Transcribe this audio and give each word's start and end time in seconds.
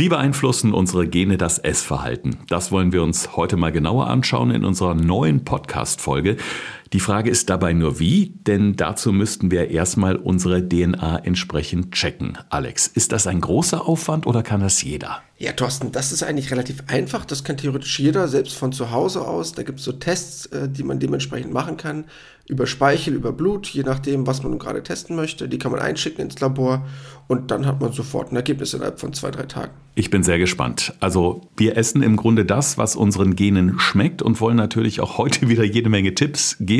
Wie 0.00 0.08
beeinflussen 0.08 0.72
unsere 0.72 1.06
Gene 1.06 1.36
das 1.36 1.58
Essverhalten? 1.58 2.38
Das 2.48 2.72
wollen 2.72 2.90
wir 2.90 3.02
uns 3.02 3.36
heute 3.36 3.58
mal 3.58 3.70
genauer 3.70 4.06
anschauen 4.06 4.50
in 4.50 4.64
unserer 4.64 4.94
neuen 4.94 5.44
Podcast-Folge. 5.44 6.38
Die 6.92 6.98
Frage 6.98 7.30
ist 7.30 7.48
dabei 7.50 7.72
nur 7.72 8.00
wie, 8.00 8.34
denn 8.48 8.74
dazu 8.74 9.12
müssten 9.12 9.52
wir 9.52 9.70
erstmal 9.70 10.16
unsere 10.16 10.68
DNA 10.68 11.18
entsprechend 11.18 11.92
checken. 11.92 12.36
Alex, 12.48 12.88
ist 12.88 13.12
das 13.12 13.28
ein 13.28 13.40
großer 13.40 13.86
Aufwand 13.86 14.26
oder 14.26 14.42
kann 14.42 14.60
das 14.60 14.82
jeder? 14.82 15.22
Ja, 15.38 15.52
Thorsten, 15.52 15.90
das 15.90 16.12
ist 16.12 16.22
eigentlich 16.22 16.50
relativ 16.50 16.82
einfach. 16.88 17.24
Das 17.24 17.44
kann 17.44 17.56
theoretisch 17.56 17.98
jeder, 17.98 18.28
selbst 18.28 18.56
von 18.56 18.72
zu 18.72 18.90
Hause 18.90 19.26
aus. 19.26 19.52
Da 19.52 19.62
gibt 19.62 19.78
es 19.78 19.86
so 19.86 19.92
Tests, 19.92 20.46
äh, 20.46 20.68
die 20.68 20.82
man 20.82 20.98
dementsprechend 20.98 21.52
machen 21.52 21.78
kann. 21.78 22.04
Über 22.46 22.66
Speichel, 22.66 23.14
über 23.14 23.32
Blut, 23.32 23.68
je 23.68 23.84
nachdem, 23.84 24.26
was 24.26 24.42
man 24.42 24.58
gerade 24.58 24.82
testen 24.82 25.16
möchte. 25.16 25.48
Die 25.48 25.58
kann 25.58 25.70
man 25.70 25.80
einschicken 25.80 26.20
ins 26.20 26.40
Labor 26.40 26.84
und 27.26 27.52
dann 27.52 27.64
hat 27.64 27.80
man 27.80 27.92
sofort 27.92 28.32
ein 28.32 28.36
Ergebnis 28.36 28.74
innerhalb 28.74 28.98
von 28.98 29.12
zwei, 29.12 29.30
drei 29.30 29.44
Tagen. 29.44 29.72
Ich 29.94 30.10
bin 30.10 30.22
sehr 30.22 30.38
gespannt. 30.38 30.94
Also 30.98 31.42
wir 31.56 31.76
essen 31.76 32.02
im 32.02 32.16
Grunde 32.16 32.44
das, 32.44 32.76
was 32.76 32.96
unseren 32.96 33.36
Genen 33.36 33.78
schmeckt 33.78 34.20
und 34.20 34.40
wollen 34.40 34.56
natürlich 34.56 35.00
auch 35.00 35.16
heute 35.16 35.48
wieder 35.48 35.64
jede 35.64 35.88
Menge 35.88 36.14
Tipps 36.14 36.56
geben, 36.58 36.79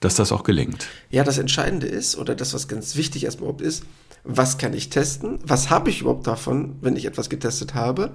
dass 0.00 0.14
das 0.14 0.32
auch 0.32 0.44
gelingt. 0.44 0.88
Ja, 1.10 1.24
das 1.24 1.38
Entscheidende 1.38 1.86
ist, 1.86 2.16
oder 2.16 2.34
das, 2.34 2.54
was 2.54 2.68
ganz 2.68 2.96
wichtig 2.96 3.24
erstmal 3.24 3.54
ist, 3.60 3.84
was 4.24 4.58
kann 4.58 4.74
ich 4.74 4.90
testen? 4.90 5.38
Was 5.44 5.70
habe 5.70 5.90
ich 5.90 6.00
überhaupt 6.00 6.26
davon, 6.26 6.76
wenn 6.80 6.96
ich 6.96 7.04
etwas 7.06 7.30
getestet 7.30 7.74
habe? 7.74 8.10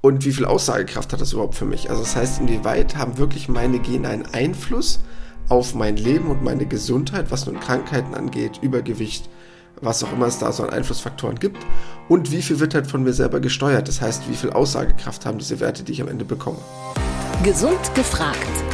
Und 0.00 0.24
wie 0.26 0.32
viel 0.32 0.44
Aussagekraft 0.44 1.12
hat 1.12 1.20
das 1.20 1.32
überhaupt 1.32 1.54
für 1.54 1.64
mich? 1.64 1.88
Also 1.88 2.02
das 2.02 2.14
heißt, 2.14 2.40
inwieweit 2.40 2.96
haben 2.96 3.16
wirklich 3.16 3.48
meine 3.48 3.78
Gene 3.78 4.08
einen 4.08 4.26
Einfluss 4.26 5.00
auf 5.48 5.74
mein 5.74 5.96
Leben 5.96 6.30
und 6.30 6.42
meine 6.42 6.66
Gesundheit, 6.66 7.30
was 7.30 7.46
nun 7.46 7.58
Krankheiten 7.58 8.14
angeht, 8.14 8.60
Übergewicht, 8.62 9.28
was 9.80 10.04
auch 10.04 10.12
immer 10.12 10.26
es 10.26 10.38
da 10.38 10.52
so 10.52 10.62
an 10.62 10.70
Einflussfaktoren 10.70 11.38
gibt. 11.38 11.58
Und 12.08 12.30
wie 12.30 12.42
viel 12.42 12.60
wird 12.60 12.74
halt 12.74 12.86
von 12.86 13.02
mir 13.02 13.14
selber 13.14 13.40
gesteuert? 13.40 13.88
Das 13.88 14.02
heißt, 14.02 14.28
wie 14.28 14.36
viel 14.36 14.50
Aussagekraft 14.50 15.24
haben 15.24 15.38
diese 15.38 15.60
Werte, 15.60 15.82
die 15.84 15.92
ich 15.92 16.02
am 16.02 16.08
Ende 16.08 16.26
bekomme? 16.26 16.58
Gesund 17.42 17.94
gefragt. 17.94 18.73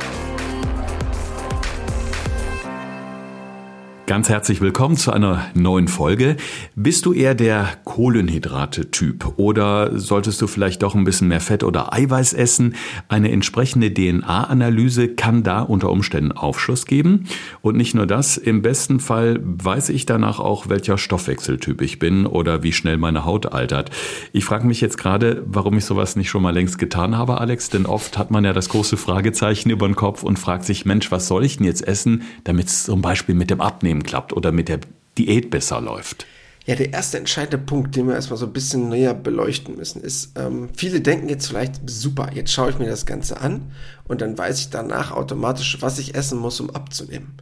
Ganz 4.11 4.27
herzlich 4.27 4.59
willkommen 4.59 4.97
zu 4.97 5.13
einer 5.13 5.45
neuen 5.53 5.87
Folge. 5.87 6.35
Bist 6.75 7.05
du 7.05 7.13
eher 7.13 7.33
der 7.33 7.69
Kohlenhydrate-Typ 7.85 9.39
oder 9.39 9.97
solltest 9.97 10.41
du 10.41 10.47
vielleicht 10.47 10.83
doch 10.83 10.95
ein 10.95 11.05
bisschen 11.05 11.29
mehr 11.29 11.39
Fett 11.39 11.63
oder 11.63 11.93
Eiweiß 11.93 12.33
essen? 12.33 12.75
Eine 13.07 13.31
entsprechende 13.31 13.93
DNA-Analyse 13.93 15.07
kann 15.07 15.43
da 15.43 15.61
unter 15.61 15.89
Umständen 15.89 16.33
Aufschluss 16.33 16.85
geben. 16.87 17.23
Und 17.61 17.77
nicht 17.77 17.95
nur 17.95 18.05
das, 18.05 18.35
im 18.35 18.61
besten 18.61 18.99
Fall 18.99 19.39
weiß 19.43 19.87
ich 19.87 20.05
danach 20.05 20.41
auch, 20.41 20.67
welcher 20.67 20.97
Stoffwechseltyp 20.97 21.81
ich 21.81 21.97
bin 21.97 22.25
oder 22.25 22.63
wie 22.63 22.73
schnell 22.73 22.97
meine 22.97 23.23
Haut 23.23 23.53
altert. 23.53 23.91
Ich 24.33 24.43
frage 24.43 24.67
mich 24.67 24.81
jetzt 24.81 24.97
gerade, 24.97 25.41
warum 25.45 25.77
ich 25.77 25.85
sowas 25.85 26.17
nicht 26.17 26.29
schon 26.29 26.43
mal 26.43 26.53
längst 26.53 26.79
getan 26.79 27.17
habe, 27.17 27.39
Alex, 27.39 27.69
denn 27.69 27.85
oft 27.85 28.17
hat 28.17 28.29
man 28.29 28.43
ja 28.43 28.51
das 28.51 28.67
große 28.67 28.97
Fragezeichen 28.97 29.69
über 29.69 29.87
den 29.87 29.95
Kopf 29.95 30.23
und 30.23 30.37
fragt 30.37 30.65
sich, 30.65 30.83
Mensch, 30.83 31.13
was 31.13 31.29
soll 31.29 31.45
ich 31.45 31.55
denn 31.55 31.65
jetzt 31.65 31.87
essen, 31.87 32.23
damit 32.43 32.67
es 32.67 32.83
zum 32.83 33.01
Beispiel 33.01 33.35
mit 33.35 33.49
dem 33.49 33.61
Abnehmen 33.61 34.00
Training 34.01 34.03
klappt 34.03 34.33
oder 34.33 34.51
mit 34.51 34.69
der 34.69 34.79
Diät 35.17 35.49
besser 35.49 35.81
läuft? 35.81 36.25
Ja, 36.65 36.75
der 36.75 36.93
erste 36.93 37.17
entscheidende 37.17 37.57
Punkt, 37.57 37.95
den 37.95 38.07
wir 38.07 38.13
erstmal 38.13 38.37
so 38.37 38.45
ein 38.45 38.53
bisschen 38.53 38.89
näher 38.89 39.15
beleuchten 39.15 39.75
müssen, 39.75 40.01
ist, 40.01 40.37
ähm, 40.37 40.69
viele 40.75 41.01
denken 41.01 41.27
jetzt 41.27 41.47
vielleicht, 41.47 41.81
super, 41.89 42.29
jetzt 42.33 42.51
schaue 42.51 42.69
ich 42.69 42.77
mir 42.77 42.87
das 42.87 43.07
Ganze 43.07 43.41
an 43.41 43.71
und 44.07 44.21
dann 44.21 44.37
weiß 44.37 44.59
ich 44.59 44.69
danach 44.69 45.11
automatisch, 45.11 45.77
was 45.81 45.97
ich 45.97 46.13
essen 46.13 46.37
muss, 46.37 46.59
um 46.59 46.69
abzunehmen. 46.69 47.33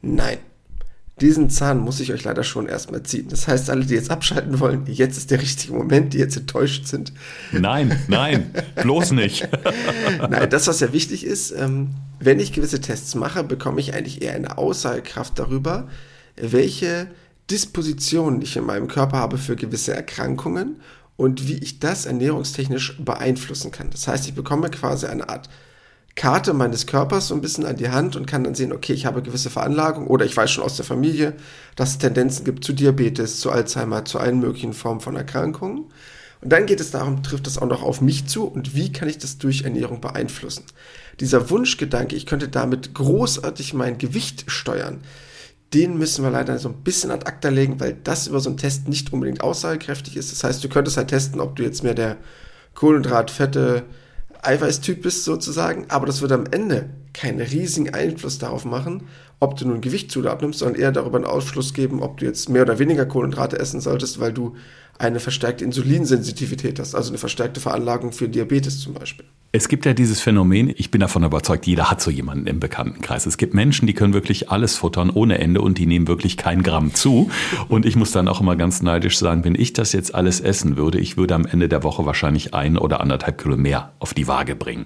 Nein. 0.00 0.38
Diesen 1.20 1.50
Zahn 1.50 1.80
muss 1.80 1.98
ich 1.98 2.12
euch 2.12 2.22
leider 2.22 2.44
schon 2.44 2.68
erstmal 2.68 3.02
ziehen. 3.02 3.26
Das 3.28 3.48
heißt, 3.48 3.68
alle, 3.70 3.84
die 3.84 3.94
jetzt 3.94 4.08
abschalten 4.08 4.60
wollen, 4.60 4.86
jetzt 4.86 5.18
ist 5.18 5.32
der 5.32 5.42
richtige 5.42 5.72
Moment, 5.72 6.14
die 6.14 6.18
jetzt 6.18 6.36
enttäuscht 6.36 6.86
sind. 6.86 7.12
Nein, 7.50 8.00
nein, 8.06 8.54
bloß 8.82 9.10
nicht. 9.10 9.48
nein, 10.30 10.48
das, 10.48 10.68
was 10.68 10.78
ja 10.78 10.92
wichtig 10.92 11.26
ist, 11.26 11.50
ähm, 11.50 11.90
wenn 12.20 12.40
ich 12.40 12.52
gewisse 12.52 12.80
Tests 12.80 13.14
mache, 13.14 13.44
bekomme 13.44 13.80
ich 13.80 13.94
eigentlich 13.94 14.22
eher 14.22 14.34
eine 14.34 14.58
Aussagekraft 14.58 15.38
darüber, 15.38 15.88
welche 16.36 17.08
Dispositionen 17.50 18.42
ich 18.42 18.56
in 18.56 18.64
meinem 18.64 18.88
Körper 18.88 19.18
habe 19.18 19.38
für 19.38 19.56
gewisse 19.56 19.94
Erkrankungen 19.94 20.80
und 21.16 21.48
wie 21.48 21.58
ich 21.58 21.80
das 21.80 22.06
ernährungstechnisch 22.06 22.98
beeinflussen 22.98 23.70
kann. 23.70 23.90
Das 23.90 24.06
heißt, 24.06 24.26
ich 24.26 24.34
bekomme 24.34 24.70
quasi 24.70 25.06
eine 25.06 25.28
Art 25.28 25.48
Karte 26.14 26.52
meines 26.52 26.86
Körpers 26.86 27.28
so 27.28 27.34
ein 27.34 27.40
bisschen 27.40 27.64
an 27.64 27.76
die 27.76 27.90
Hand 27.90 28.16
und 28.16 28.26
kann 28.26 28.42
dann 28.42 28.56
sehen, 28.56 28.72
okay, 28.72 28.92
ich 28.92 29.06
habe 29.06 29.22
gewisse 29.22 29.50
Veranlagung 29.50 30.08
oder 30.08 30.24
ich 30.24 30.36
weiß 30.36 30.50
schon 30.50 30.64
aus 30.64 30.74
der 30.74 30.84
Familie, 30.84 31.34
dass 31.76 31.90
es 31.90 31.98
Tendenzen 31.98 32.44
gibt 32.44 32.64
zu 32.64 32.72
Diabetes, 32.72 33.38
zu 33.38 33.52
Alzheimer, 33.52 34.04
zu 34.04 34.18
allen 34.18 34.40
möglichen 34.40 34.72
Formen 34.72 35.00
von 35.00 35.14
Erkrankungen. 35.14 35.84
Und 36.40 36.52
dann 36.52 36.66
geht 36.66 36.80
es 36.80 36.90
darum, 36.90 37.22
trifft 37.22 37.46
das 37.46 37.58
auch 37.58 37.66
noch 37.66 37.84
auf 37.84 38.00
mich 38.00 38.26
zu 38.26 38.46
und 38.46 38.74
wie 38.74 38.92
kann 38.92 39.08
ich 39.08 39.18
das 39.18 39.38
durch 39.38 39.62
Ernährung 39.62 40.00
beeinflussen? 40.00 40.64
Dieser 41.20 41.50
Wunschgedanke, 41.50 42.14
ich 42.14 42.26
könnte 42.26 42.48
damit 42.48 42.94
großartig 42.94 43.74
mein 43.74 43.98
Gewicht 43.98 44.44
steuern, 44.46 45.00
den 45.74 45.98
müssen 45.98 46.24
wir 46.24 46.30
leider 46.30 46.58
so 46.58 46.68
ein 46.68 46.82
bisschen 46.82 47.10
ad 47.10 47.26
acta 47.26 47.50
legen, 47.50 47.78
weil 47.80 47.96
das 48.04 48.26
über 48.26 48.40
so 48.40 48.48
einen 48.48 48.56
Test 48.56 48.88
nicht 48.88 49.12
unbedingt 49.12 49.42
aussagekräftig 49.42 50.16
ist. 50.16 50.32
Das 50.32 50.44
heißt, 50.44 50.64
du 50.64 50.68
könntest 50.68 50.96
halt 50.96 51.08
testen, 51.08 51.40
ob 51.40 51.56
du 51.56 51.62
jetzt 51.62 51.82
mehr 51.82 51.94
der 51.94 52.16
Kohlenhydrat, 52.74 53.30
Fette, 53.30 53.84
Eiweißtyp 54.42 55.02
bist 55.02 55.24
sozusagen, 55.24 55.86
aber 55.88 56.06
das 56.06 56.22
wird 56.22 56.32
am 56.32 56.46
Ende 56.50 56.90
keinen 57.12 57.40
riesigen 57.40 57.92
Einfluss 57.92 58.38
darauf 58.38 58.64
machen, 58.64 59.08
ob 59.40 59.56
du 59.56 59.66
nun 59.66 59.80
Gewicht 59.80 60.10
zu 60.10 60.26
abnimmst, 60.26 60.60
sondern 60.60 60.80
eher 60.80 60.92
darüber 60.92 61.16
einen 61.16 61.26
Ausschluss 61.26 61.74
geben, 61.74 62.02
ob 62.02 62.18
du 62.18 62.24
jetzt 62.24 62.48
mehr 62.48 62.62
oder 62.62 62.78
weniger 62.78 63.04
Kohlenhydrate 63.04 63.58
essen 63.58 63.80
solltest, 63.80 64.20
weil 64.20 64.32
du 64.32 64.54
eine 64.98 65.20
verstärkte 65.20 65.64
Insulinsensitivität 65.64 66.78
hast, 66.78 66.94
also 66.94 67.10
eine 67.10 67.18
verstärkte 67.18 67.60
Veranlagung 67.60 68.12
für 68.12 68.28
Diabetes 68.28 68.80
zum 68.80 68.94
Beispiel. 68.94 69.24
Es 69.50 69.68
gibt 69.68 69.86
ja 69.86 69.94
dieses 69.94 70.20
Phänomen, 70.20 70.74
ich 70.76 70.90
bin 70.90 71.00
davon 71.00 71.24
überzeugt, 71.24 71.66
jeder 71.66 71.90
hat 71.90 72.02
so 72.02 72.10
jemanden 72.10 72.46
im 72.46 72.60
Bekanntenkreis. 72.60 73.24
Es 73.24 73.38
gibt 73.38 73.54
Menschen, 73.54 73.86
die 73.86 73.94
können 73.94 74.12
wirklich 74.12 74.50
alles 74.50 74.76
futtern 74.76 75.08
ohne 75.08 75.38
Ende 75.38 75.62
und 75.62 75.78
die 75.78 75.86
nehmen 75.86 76.06
wirklich 76.06 76.36
kein 76.36 76.62
Gramm 76.62 76.92
zu. 76.92 77.30
Und 77.68 77.86
ich 77.86 77.96
muss 77.96 78.10
dann 78.10 78.28
auch 78.28 78.42
immer 78.42 78.56
ganz 78.56 78.82
neidisch 78.82 79.18
sagen, 79.18 79.44
wenn 79.44 79.54
ich 79.54 79.72
das 79.72 79.92
jetzt 79.92 80.14
alles 80.14 80.40
essen 80.40 80.76
würde, 80.76 81.00
ich 81.00 81.16
würde 81.16 81.34
am 81.34 81.46
Ende 81.46 81.68
der 81.68 81.82
Woche 81.82 82.04
wahrscheinlich 82.04 82.52
ein 82.52 82.76
oder 82.76 83.00
anderthalb 83.00 83.40
Kilo 83.40 83.56
mehr 83.56 83.92
auf 84.00 84.12
die 84.12 84.28
Waage 84.28 84.54
bringen. 84.54 84.84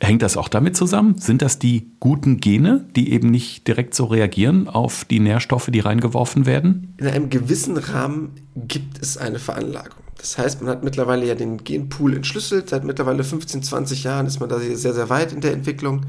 Hängt 0.00 0.22
das 0.22 0.36
auch 0.36 0.48
damit 0.48 0.76
zusammen? 0.76 1.16
Sind 1.18 1.40
das 1.40 1.58
die 1.58 1.90
guten 2.00 2.38
Gene, 2.38 2.86
die 2.94 3.12
eben 3.12 3.30
nicht 3.30 3.66
direkt 3.66 3.94
so 3.94 4.04
reagieren 4.04 4.68
auf 4.68 5.04
die 5.06 5.20
Nährstoffe, 5.20 5.68
die 5.70 5.80
reingeworfen 5.80 6.44
werden? 6.44 6.94
In 6.98 7.06
einem 7.06 7.30
gewissen 7.30 7.78
Rahmen 7.78 8.32
gibt 8.54 9.00
es 9.00 9.16
eine 9.16 9.38
Veranlagung. 9.38 10.04
Das 10.18 10.38
heißt, 10.38 10.60
man 10.60 10.70
hat 10.70 10.84
mittlerweile 10.84 11.26
ja 11.26 11.34
den 11.34 11.64
Genpool 11.64 12.14
entschlüsselt. 12.14 12.68
Seit 12.68 12.84
mittlerweile 12.84 13.24
15, 13.24 13.62
20 13.62 14.04
Jahren 14.04 14.26
ist 14.26 14.40
man 14.40 14.48
da 14.48 14.58
sehr, 14.58 14.92
sehr 14.92 15.08
weit 15.08 15.32
in 15.32 15.40
der 15.40 15.52
Entwicklung. 15.52 16.02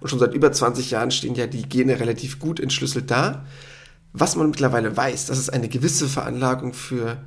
Und 0.00 0.08
schon 0.08 0.18
seit 0.18 0.34
über 0.34 0.52
20 0.52 0.90
Jahren 0.90 1.10
stehen 1.10 1.34
ja 1.34 1.46
die 1.46 1.68
Gene 1.68 2.00
relativ 2.00 2.38
gut 2.38 2.60
entschlüsselt 2.60 3.10
da. 3.10 3.44
Was 4.12 4.36
man 4.36 4.48
mittlerweile 4.48 4.96
weiß, 4.96 5.26
dass 5.26 5.38
es 5.38 5.50
eine 5.50 5.68
gewisse 5.68 6.08
Veranlagung 6.08 6.72
für 6.72 7.18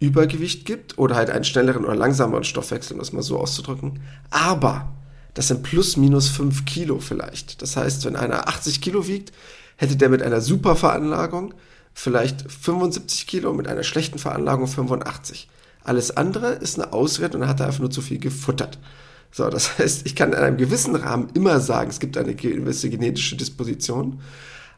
Übergewicht 0.00 0.64
gibt 0.64 0.98
oder 0.98 1.14
halt 1.14 1.30
einen 1.30 1.44
schnelleren 1.44 1.84
oder 1.84 1.94
langsameren 1.94 2.44
Stoffwechsel, 2.44 2.94
um 2.94 2.98
das 2.98 3.12
mal 3.12 3.22
so 3.22 3.38
auszudrücken. 3.38 4.00
Aber 4.30 4.92
das 5.34 5.48
sind 5.48 5.62
plus 5.62 5.96
minus 5.96 6.28
5 6.28 6.64
Kilo 6.64 6.98
vielleicht. 6.98 7.62
Das 7.62 7.76
heißt, 7.76 8.04
wenn 8.04 8.16
einer 8.16 8.48
80 8.48 8.80
Kilo 8.80 9.06
wiegt, 9.06 9.32
hätte 9.76 9.96
der 9.96 10.08
mit 10.08 10.22
einer 10.22 10.40
super 10.40 10.76
Veranlagung 10.76 11.54
vielleicht 11.94 12.50
75 12.50 13.26
Kilo, 13.26 13.52
mit 13.52 13.68
einer 13.68 13.82
schlechten 13.82 14.18
Veranlagung 14.18 14.66
85. 14.66 15.48
Alles 15.84 16.16
andere 16.16 16.52
ist 16.52 16.78
eine 16.78 16.92
Ausrede 16.92 17.36
und 17.36 17.42
er 17.42 17.48
hat 17.48 17.60
einfach 17.60 17.80
nur 17.80 17.90
zu 17.90 18.02
viel 18.02 18.18
gefuttert. 18.18 18.78
So, 19.30 19.48
das 19.48 19.78
heißt, 19.78 20.06
ich 20.06 20.14
kann 20.14 20.32
in 20.32 20.38
einem 20.38 20.56
gewissen 20.56 20.94
Rahmen 20.94 21.28
immer 21.34 21.60
sagen, 21.60 21.90
es 21.90 22.00
gibt 22.00 22.16
eine 22.16 22.34
gewisse 22.34 22.90
genetische 22.90 23.36
Disposition. 23.36 24.20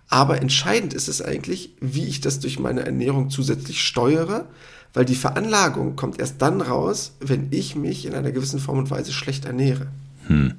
Aber 0.08 0.40
entscheidend 0.40 0.94
ist 0.94 1.08
es 1.08 1.22
eigentlich, 1.22 1.70
wie 1.80 2.04
ich 2.04 2.20
das 2.20 2.38
durch 2.38 2.58
meine 2.58 2.84
Ernährung 2.84 3.30
zusätzlich 3.30 3.82
steuere, 3.82 4.46
weil 4.92 5.04
die 5.04 5.14
Veranlagung 5.14 5.96
kommt 5.96 6.20
erst 6.20 6.40
dann 6.40 6.60
raus, 6.60 7.12
wenn 7.20 7.48
ich 7.50 7.74
mich 7.74 8.06
in 8.06 8.14
einer 8.14 8.30
gewissen 8.30 8.60
Form 8.60 8.78
und 8.78 8.90
Weise 8.90 9.12
schlecht 9.12 9.44
ernähre. 9.44 9.88
Hm. 10.26 10.54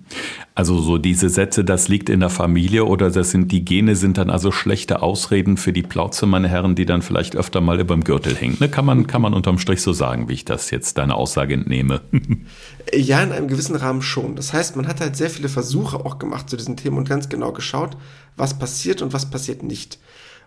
Also 0.53 0.79
so 0.79 0.97
diese 0.97 1.29
Sätze, 1.29 1.65
das 1.65 1.88
liegt 1.88 2.09
in 2.09 2.21
der 2.21 2.29
Familie 2.29 2.85
oder 2.85 3.12
das 3.12 3.31
sind 3.31 3.51
die 3.51 3.65
Gene, 3.65 3.95
sind 3.95 4.17
dann 4.17 4.29
also 4.29 4.51
schlechte 4.51 5.01
Ausreden 5.01 5.57
für 5.57 5.73
die 5.73 5.81
Plauze, 5.81 6.25
meine 6.25 6.47
Herren, 6.47 6.75
die 6.75 6.85
dann 6.85 7.01
vielleicht 7.01 7.35
öfter 7.35 7.62
mal 7.62 7.79
über 7.79 7.94
dem 7.94 8.03
Gürtel 8.03 8.35
hängen. 8.35 8.57
Ne? 8.59 8.69
Kann, 8.69 8.85
man, 8.85 9.07
kann 9.07 9.21
man 9.21 9.33
unterm 9.33 9.59
Strich 9.59 9.81
so 9.81 9.91
sagen, 9.91 10.29
wie 10.29 10.33
ich 10.33 10.45
das 10.45 10.71
jetzt 10.71 10.97
deine 10.97 11.15
Aussage 11.15 11.56
entnehme. 11.56 12.01
ja, 12.94 13.21
in 13.21 13.31
einem 13.31 13.47
gewissen 13.47 13.75
Rahmen 13.75 14.01
schon. 14.01 14.35
Das 14.35 14.53
heißt, 14.53 14.75
man 14.75 14.88
hat 14.88 15.01
halt 15.01 15.17
sehr 15.17 15.29
viele 15.29 15.50
Versuche 15.50 15.97
auch 16.06 16.19
gemacht 16.19 16.50
zu 16.50 16.56
diesen 16.56 16.77
Themen 16.77 16.97
und 16.97 17.09
ganz 17.09 17.27
genau 17.27 17.51
geschaut, 17.51 17.97
was 18.38 18.57
passiert 18.57 19.01
und 19.01 19.11
was 19.13 19.29
passiert 19.29 19.61
nicht. 19.63 20.00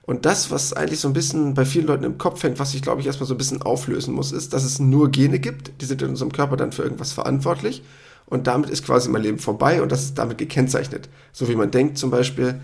Und 0.03 0.25
das, 0.25 0.51
was 0.51 0.73
eigentlich 0.73 1.01
so 1.01 1.09
ein 1.09 1.13
bisschen 1.13 1.53
bei 1.53 1.67
vielen 1.67 1.87
Leuten 1.87 2.05
im 2.05 2.17
Kopf 2.17 2.43
hängt, 2.43 2.59
was 2.59 2.73
ich 2.73 2.81
glaube 2.81 3.03
ich 3.03 3.07
erstmal 3.07 3.27
so 3.27 3.35
ein 3.35 3.39
bisschen 3.39 3.61
auflösen 3.61 4.15
muss, 4.15 4.33
ist, 4.33 4.55
dass 4.55 4.65
es 4.65 4.79
nur 4.79 5.11
Gene 5.11 5.39
gibt, 5.39 5.83
die 5.83 5.85
sind 5.85 6.01
in 6.01 6.09
unserem 6.09 6.33
Körper 6.33 6.57
dann 6.57 6.73
für 6.73 6.83
irgendwas 6.83 7.13
verantwortlich 7.13 7.83
und 8.29 8.47
damit 8.47 8.71
ist 8.71 8.85
quasi 8.85 9.09
mein 9.09 9.23
Leben 9.23 9.39
vorbei 9.39 9.83
und 9.83 9.91
das 9.91 10.05
ist 10.05 10.19
damit 10.19 10.39
gekennzeichnet. 10.39 11.09
So 11.33 11.49
wie 11.49 11.57
man 11.57 11.71
denkt 11.71 11.99
zum 11.99 12.11
Beispiel, 12.11 12.61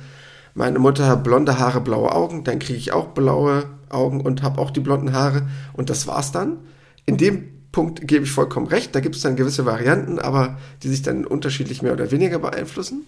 meine 0.54 0.78
Mutter 0.78 1.06
hat 1.06 1.24
blonde 1.24 1.58
Haare, 1.58 1.80
blaue 1.80 2.12
Augen, 2.12 2.44
dann 2.44 2.58
kriege 2.58 2.78
ich 2.78 2.92
auch 2.92 3.08
blaue 3.08 3.64
Augen 3.88 4.20
und 4.20 4.42
habe 4.42 4.60
auch 4.60 4.70
die 4.70 4.80
blonden 4.80 5.12
Haare 5.12 5.48
und 5.72 5.90
das 5.90 6.06
war's 6.06 6.32
dann. 6.32 6.58
In 7.06 7.16
dem 7.16 7.48
Punkt 7.72 8.06
gebe 8.06 8.24
ich 8.24 8.30
vollkommen 8.30 8.66
recht, 8.66 8.94
da 8.94 9.00
gibt 9.00 9.16
es 9.16 9.22
dann 9.22 9.36
gewisse 9.36 9.66
Varianten, 9.66 10.18
aber 10.18 10.58
die 10.82 10.88
sich 10.88 11.02
dann 11.02 11.26
unterschiedlich 11.26 11.82
mehr 11.82 11.92
oder 11.92 12.10
weniger 12.10 12.38
beeinflussen. 12.38 13.04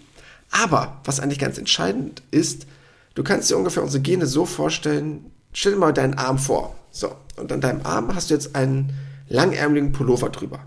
Aber 0.51 1.01
was 1.05 1.21
eigentlich 1.21 1.39
ganz 1.39 1.59
entscheidend 1.59 2.23
ist, 2.31 2.67
du 3.15 3.23
kannst 3.23 3.51
dir 3.51 3.57
ungefähr 3.57 3.83
unsere 3.83 4.03
Gene 4.03 4.27
so 4.27 4.45
vorstellen, 4.45 5.31
stell 5.53 5.73
dir 5.73 5.79
mal 5.79 5.93
deinen 5.93 6.15
Arm 6.15 6.39
vor. 6.39 6.75
So, 6.91 7.13
und 7.37 7.53
an 7.53 7.61
deinem 7.61 7.85
Arm 7.85 8.15
hast 8.15 8.31
du 8.31 8.35
jetzt 8.35 8.57
einen 8.57 8.93
langärmeligen 9.29 9.93
Pullover 9.93 10.31
drüber. 10.31 10.61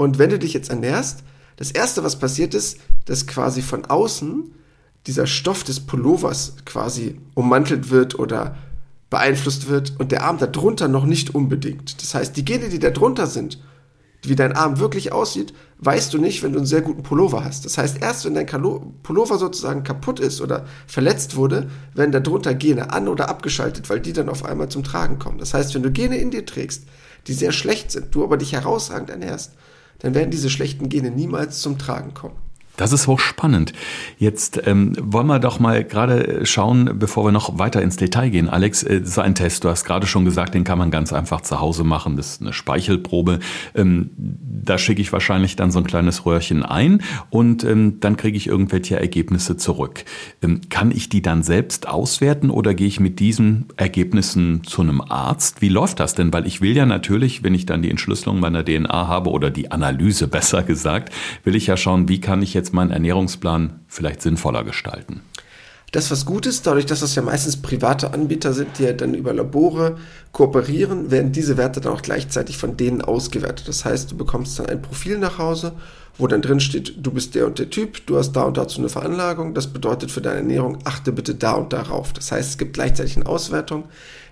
Und 0.00 0.18
wenn 0.18 0.30
du 0.30 0.38
dich 0.38 0.54
jetzt 0.54 0.70
ernährst, 0.70 1.24
das 1.58 1.72
erste, 1.72 2.02
was 2.02 2.18
passiert 2.18 2.54
ist, 2.54 2.78
dass 3.04 3.26
quasi 3.26 3.60
von 3.60 3.84
außen 3.84 4.50
dieser 5.06 5.26
Stoff 5.26 5.62
des 5.62 5.80
Pullovers 5.80 6.54
quasi 6.64 7.20
ummantelt 7.34 7.90
wird 7.90 8.18
oder 8.18 8.56
beeinflusst 9.10 9.68
wird 9.68 9.92
und 9.98 10.10
der 10.10 10.22
Arm 10.22 10.38
darunter 10.38 10.88
noch 10.88 11.04
nicht 11.04 11.34
unbedingt. 11.34 12.00
Das 12.00 12.14
heißt, 12.14 12.34
die 12.34 12.46
Gene, 12.46 12.70
die 12.70 12.78
da 12.78 12.88
drunter 12.88 13.26
sind, 13.26 13.62
wie 14.22 14.36
dein 14.36 14.56
Arm 14.56 14.78
wirklich 14.78 15.12
aussieht, 15.12 15.52
weißt 15.80 16.14
du 16.14 16.16
nicht, 16.16 16.42
wenn 16.42 16.52
du 16.52 16.60
einen 16.60 16.66
sehr 16.66 16.80
guten 16.80 17.02
Pullover 17.02 17.44
hast. 17.44 17.66
Das 17.66 17.76
heißt, 17.76 18.00
erst 18.00 18.24
wenn 18.24 18.32
dein 18.32 18.46
Pullover 19.02 19.36
sozusagen 19.36 19.84
kaputt 19.84 20.18
ist 20.18 20.40
oder 20.40 20.64
verletzt 20.86 21.36
wurde, 21.36 21.68
werden 21.92 22.12
darunter 22.12 22.54
Gene 22.54 22.90
an- 22.90 23.08
oder 23.08 23.28
abgeschaltet, 23.28 23.90
weil 23.90 24.00
die 24.00 24.14
dann 24.14 24.30
auf 24.30 24.46
einmal 24.46 24.70
zum 24.70 24.82
Tragen 24.82 25.18
kommen. 25.18 25.36
Das 25.36 25.52
heißt, 25.52 25.74
wenn 25.74 25.82
du 25.82 25.90
Gene 25.90 26.16
in 26.16 26.30
dir 26.30 26.46
trägst, 26.46 26.84
die 27.26 27.34
sehr 27.34 27.52
schlecht 27.52 27.92
sind, 27.92 28.14
du 28.14 28.24
aber 28.24 28.38
dich 28.38 28.54
herausragend 28.54 29.10
ernährst, 29.10 29.52
dann 30.00 30.14
werden 30.14 30.30
diese 30.30 30.50
schlechten 30.50 30.88
Gene 30.88 31.10
niemals 31.10 31.60
zum 31.60 31.78
Tragen 31.78 32.14
kommen. 32.14 32.36
Das 32.80 32.94
ist 32.94 33.08
hochspannend. 33.08 33.74
Jetzt 34.16 34.66
ähm, 34.66 34.94
wollen 34.98 35.26
wir 35.26 35.38
doch 35.38 35.60
mal 35.60 35.84
gerade 35.84 36.46
schauen, 36.46 36.92
bevor 36.94 37.26
wir 37.26 37.30
noch 37.30 37.58
weiter 37.58 37.82
ins 37.82 37.98
Detail 37.98 38.30
gehen. 38.30 38.48
Alex, 38.48 38.82
äh, 38.82 39.02
so 39.04 39.20
ein 39.20 39.34
Test, 39.34 39.64
du 39.64 39.68
hast 39.68 39.84
gerade 39.84 40.06
schon 40.06 40.24
gesagt, 40.24 40.54
den 40.54 40.64
kann 40.64 40.78
man 40.78 40.90
ganz 40.90 41.12
einfach 41.12 41.42
zu 41.42 41.60
Hause 41.60 41.84
machen. 41.84 42.16
Das 42.16 42.30
ist 42.30 42.40
eine 42.40 42.54
Speichelprobe. 42.54 43.40
Ähm, 43.74 44.08
da 44.16 44.78
schicke 44.78 45.02
ich 45.02 45.12
wahrscheinlich 45.12 45.56
dann 45.56 45.70
so 45.70 45.78
ein 45.78 45.86
kleines 45.86 46.24
Röhrchen 46.24 46.62
ein 46.62 47.02
und 47.28 47.64
ähm, 47.64 48.00
dann 48.00 48.16
kriege 48.16 48.38
ich 48.38 48.46
irgendwelche 48.46 48.98
Ergebnisse 48.98 49.58
zurück. 49.58 50.06
Ähm, 50.42 50.62
kann 50.70 50.90
ich 50.90 51.10
die 51.10 51.20
dann 51.20 51.42
selbst 51.42 51.86
auswerten 51.86 52.48
oder 52.48 52.72
gehe 52.72 52.86
ich 52.86 52.98
mit 52.98 53.20
diesen 53.20 53.66
Ergebnissen 53.76 54.64
zu 54.64 54.80
einem 54.80 55.02
Arzt? 55.02 55.60
Wie 55.60 55.68
läuft 55.68 56.00
das 56.00 56.14
denn? 56.14 56.32
Weil 56.32 56.46
ich 56.46 56.62
will 56.62 56.74
ja 56.74 56.86
natürlich, 56.86 57.42
wenn 57.42 57.54
ich 57.54 57.66
dann 57.66 57.82
die 57.82 57.90
Entschlüsselung 57.90 58.40
meiner 58.40 58.64
DNA 58.64 59.06
habe 59.06 59.28
oder 59.28 59.50
die 59.50 59.70
Analyse 59.70 60.28
besser 60.28 60.62
gesagt, 60.62 61.12
will 61.44 61.54
ich 61.54 61.66
ja 61.66 61.76
schauen, 61.76 62.08
wie 62.08 62.22
kann 62.22 62.40
ich 62.40 62.54
jetzt 62.54 62.69
jetzt 62.70 62.74
meinen 62.74 62.92
Ernährungsplan 62.92 63.80
vielleicht 63.88 64.22
sinnvoller 64.22 64.64
gestalten? 64.64 65.22
Das, 65.92 66.08
was 66.12 66.24
gut 66.24 66.46
ist, 66.46 66.68
dadurch, 66.68 66.86
dass 66.86 67.00
das 67.00 67.16
ja 67.16 67.22
meistens 67.22 67.56
private 67.56 68.14
Anbieter 68.14 68.52
sind, 68.52 68.78
die 68.78 68.84
ja 68.84 68.92
dann 68.92 69.12
über 69.12 69.32
Labore 69.32 69.96
kooperieren, 70.30 71.10
werden 71.10 71.32
diese 71.32 71.56
Werte 71.56 71.80
dann 71.80 71.92
auch 71.92 72.02
gleichzeitig 72.02 72.58
von 72.58 72.76
denen 72.76 73.02
ausgewertet. 73.02 73.66
Das 73.66 73.84
heißt, 73.84 74.12
du 74.12 74.16
bekommst 74.16 74.56
dann 74.56 74.66
ein 74.66 74.80
Profil 74.80 75.18
nach 75.18 75.38
Hause, 75.38 75.72
wo 76.16 76.28
dann 76.28 76.42
drin 76.42 76.60
steht, 76.60 76.94
du 77.04 77.10
bist 77.10 77.34
der 77.34 77.46
und 77.46 77.58
der 77.58 77.70
Typ, 77.70 78.06
du 78.06 78.18
hast 78.18 78.32
da 78.32 78.42
und 78.42 78.56
dazu 78.56 78.78
eine 78.78 78.88
Veranlagung. 78.88 79.52
Das 79.52 79.66
bedeutet 79.66 80.12
für 80.12 80.20
deine 80.20 80.36
Ernährung, 80.36 80.78
achte 80.84 81.10
bitte 81.10 81.34
da 81.34 81.54
und 81.54 81.72
darauf. 81.72 82.12
Das 82.12 82.30
heißt, 82.30 82.50
es 82.50 82.58
gibt 82.58 82.74
gleichzeitig 82.74 83.16
eine 83.16 83.26
Auswertung, 83.26 83.86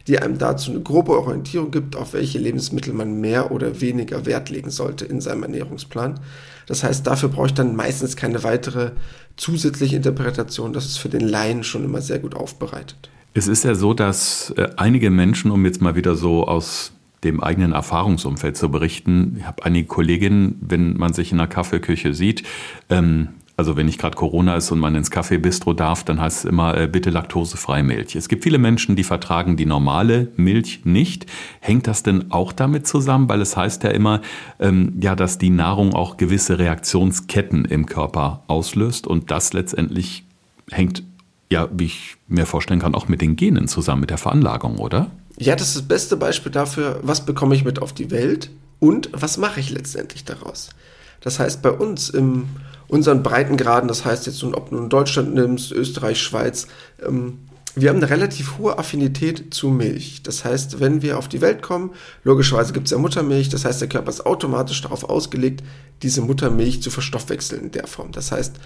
die 0.07 0.21
einem 0.21 0.39
dazu 0.39 0.71
eine 0.71 0.81
grobe 0.81 1.19
Orientierung 1.19 1.73
gibt, 1.73 1.97
auf 1.97 2.13
welche 2.13 2.39
Lebensmittel 2.39 2.95
man 2.95 3.21
mehr 3.21 3.51
oder 3.51 3.81
weniger 3.81 4.27
Wert 4.27 4.49
legen 4.49 4.71
sollte 4.71 5.07
in 5.07 5.21
seinem 5.21 5.43
Ernährungsplan. 5.43 6.21
Das 6.69 6.85
heißt, 6.85 7.07
dafür 7.07 7.31
brauche 7.31 7.47
ich 7.47 7.55
dann 7.55 7.75
meistens 7.75 8.15
keine 8.15 8.45
weitere 8.45 8.93
zusätzliche 9.37 9.97
Interpretation. 9.97 10.75
Das 10.75 10.85
ist 10.85 10.99
für 10.99 11.09
den 11.09 11.23
Laien 11.23 11.65
schon 11.65 11.83
immer 11.83 12.03
sehr 12.03 12.19
gut 12.19 12.35
aufbereitet. 12.35 13.11
Es 13.33 13.49
ist 13.49 13.65
ja 13.65 13.75
so, 13.75 13.95
dass 13.95 14.51
äh, 14.57 14.69
einige 14.77 15.11
Menschen, 15.11 15.51
um 15.51 15.65
jetzt 15.65 15.81
mal 15.81 15.97
wieder 15.97 16.15
so 16.15 16.47
aus 16.47 16.93
dem 17.25 17.43
eigenen 17.43 17.73
Erfahrungsumfeld 17.73 18.57
zu 18.57 18.71
berichten. 18.71 19.37
Ich 19.39 19.47
habe 19.47 19.65
einige 19.65 19.89
Kolleginnen, 19.89 20.59
wenn 20.61 20.97
man 20.99 21.15
sich 21.15 21.33
in 21.33 21.39
der 21.39 21.47
Kaffeeküche 21.47 22.13
sieht, 22.13 22.43
ähm, 22.91 23.29
also 23.59 23.77
wenn 23.77 23.87
nicht 23.87 23.99
gerade 23.99 24.17
Corona 24.17 24.55
ist 24.55 24.71
und 24.71 24.79
man 24.79 24.95
ins 24.95 25.11
Kaffeebistro 25.11 25.75
darf, 25.75 26.05
dann 26.05 26.21
heißt 26.21 26.39
es 26.39 26.45
immer 26.45 26.77
äh, 26.77 26.87
bitte 26.87 27.11
laktosefreie 27.11 27.83
Milch. 27.83 28.15
Es 28.15 28.29
gibt 28.29 28.45
viele 28.45 28.57
Menschen, 28.57 28.95
die 28.95 29.03
vertragen 29.03 29.57
die 29.57 29.67
normale 29.67 30.29
Milch 30.37 30.83
nicht. 30.85 31.27
Hängt 31.59 31.89
das 31.89 32.05
denn 32.05 32.31
auch 32.31 32.53
damit 32.53 32.87
zusammen? 32.87 33.29
Weil 33.29 33.41
es 33.41 33.57
heißt 33.57 33.83
ja 33.83 33.91
immer, 33.91 34.23
ähm, 34.61 34.93
ja, 35.01 35.17
dass 35.17 35.39
die 35.39 35.51
Nahrung 35.51 35.93
auch 35.93 36.19
gewisse 36.19 36.61
Reaktionsketten 36.61 37.65
im 37.65 37.87
Körper 37.87 38.45
auslöst 38.47 39.09
und 39.09 39.33
das 39.33 39.53
letztendlich 39.53 40.25
hängt, 40.71 41.03
ja, 41.51 41.69
wie 41.73 41.87
ich 41.87 42.17
mir 42.29 42.47
vorstellen 42.47 42.79
kann, 42.79 42.95
auch 42.95 43.09
mit 43.09 43.21
den 43.21 43.35
Genen 43.35 43.67
zusammen, 43.67 44.03
mit 44.03 44.11
der 44.11 44.19
Veranlagung, 44.19 44.79
oder? 44.79 45.11
Ja, 45.37 45.57
das 45.57 45.71
ist 45.71 45.77
das 45.77 45.89
beste 45.89 46.17
Beispiel 46.17 46.53
dafür, 46.53 47.01
was 47.03 47.27
bekomme 47.27 47.57
ich 47.57 47.65
mit 47.65 47.83
auf 47.83 47.93
die 47.93 48.13
Welt 48.13 48.51
und 48.79 49.11
was 49.13 49.37
mache 49.37 49.59
ich 49.59 49.71
letztendlich 49.71 50.25
daraus. 50.25 50.71
Das 51.21 51.39
heißt, 51.39 51.63
bei 51.63 51.71
uns 51.71 52.11
im 52.11 52.49
unseren 52.89 53.23
Breitengraden, 53.23 53.87
das 53.87 54.05
heißt 54.05 54.27
jetzt, 54.27 54.43
ob 54.43 54.71
du 54.71 54.87
Deutschland 54.89 55.35
nimmst, 55.35 55.73
Österreich, 55.73 56.21
Schweiz, 56.21 56.67
ähm, 57.07 57.39
wir 57.75 57.91
haben 57.91 57.99
eine 57.99 58.11
relativ 58.11 58.59
hohe 58.59 58.77
Affinität 58.77 59.55
zu 59.55 59.69
Milch. 59.69 60.23
Das 60.25 60.45
heißt, 60.45 60.81
wenn 60.81 61.01
wir 61.03 61.17
auf 61.17 61.29
die 61.29 61.41
Welt 61.41 61.63
kommen, 61.63 61.93
logischerweise 62.25 62.73
gibt 62.73 62.87
es 62.87 62.91
ja 62.91 62.99
Muttermilch, 62.99 63.51
das 63.51 63.65
heißt, 63.65 63.81
der 63.81 63.89
Körper 63.89 64.11
ist 64.11 64.27
automatisch 64.27 64.81
darauf 64.83 65.05
ausgelegt, 65.05 65.63
diese 66.03 66.21
Muttermilch 66.23 66.83
zu 66.83 66.91
verstoffwechseln 66.91 67.63
in 67.65 67.71
der 67.71 67.87
Form. 67.87 68.11
Das 68.11 68.33
heißt, 68.33 68.57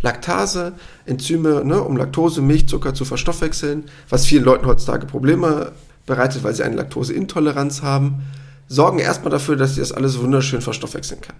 Laktase, 0.00 0.72
Enzyme, 1.04 1.64
ne, 1.64 1.82
um 1.82 1.96
Laktose, 1.96 2.40
Milchzucker 2.40 2.94
zu 2.94 3.04
verstoffwechseln, 3.04 3.84
was 4.08 4.26
vielen 4.26 4.44
Leuten 4.44 4.66
heutzutage 4.66 5.06
Probleme 5.06 5.72
bereitet, 6.06 6.42
weil 6.42 6.54
sie 6.54 6.62
eine 6.62 6.76
Laktoseintoleranz 6.76 7.82
haben, 7.82 8.22
sorgen 8.68 9.00
erstmal 9.00 9.30
dafür, 9.30 9.56
dass 9.56 9.74
sie 9.74 9.80
das 9.80 9.92
alles 9.92 10.18
wunderschön 10.18 10.62
verstoffwechseln 10.62 11.20
kann. 11.20 11.36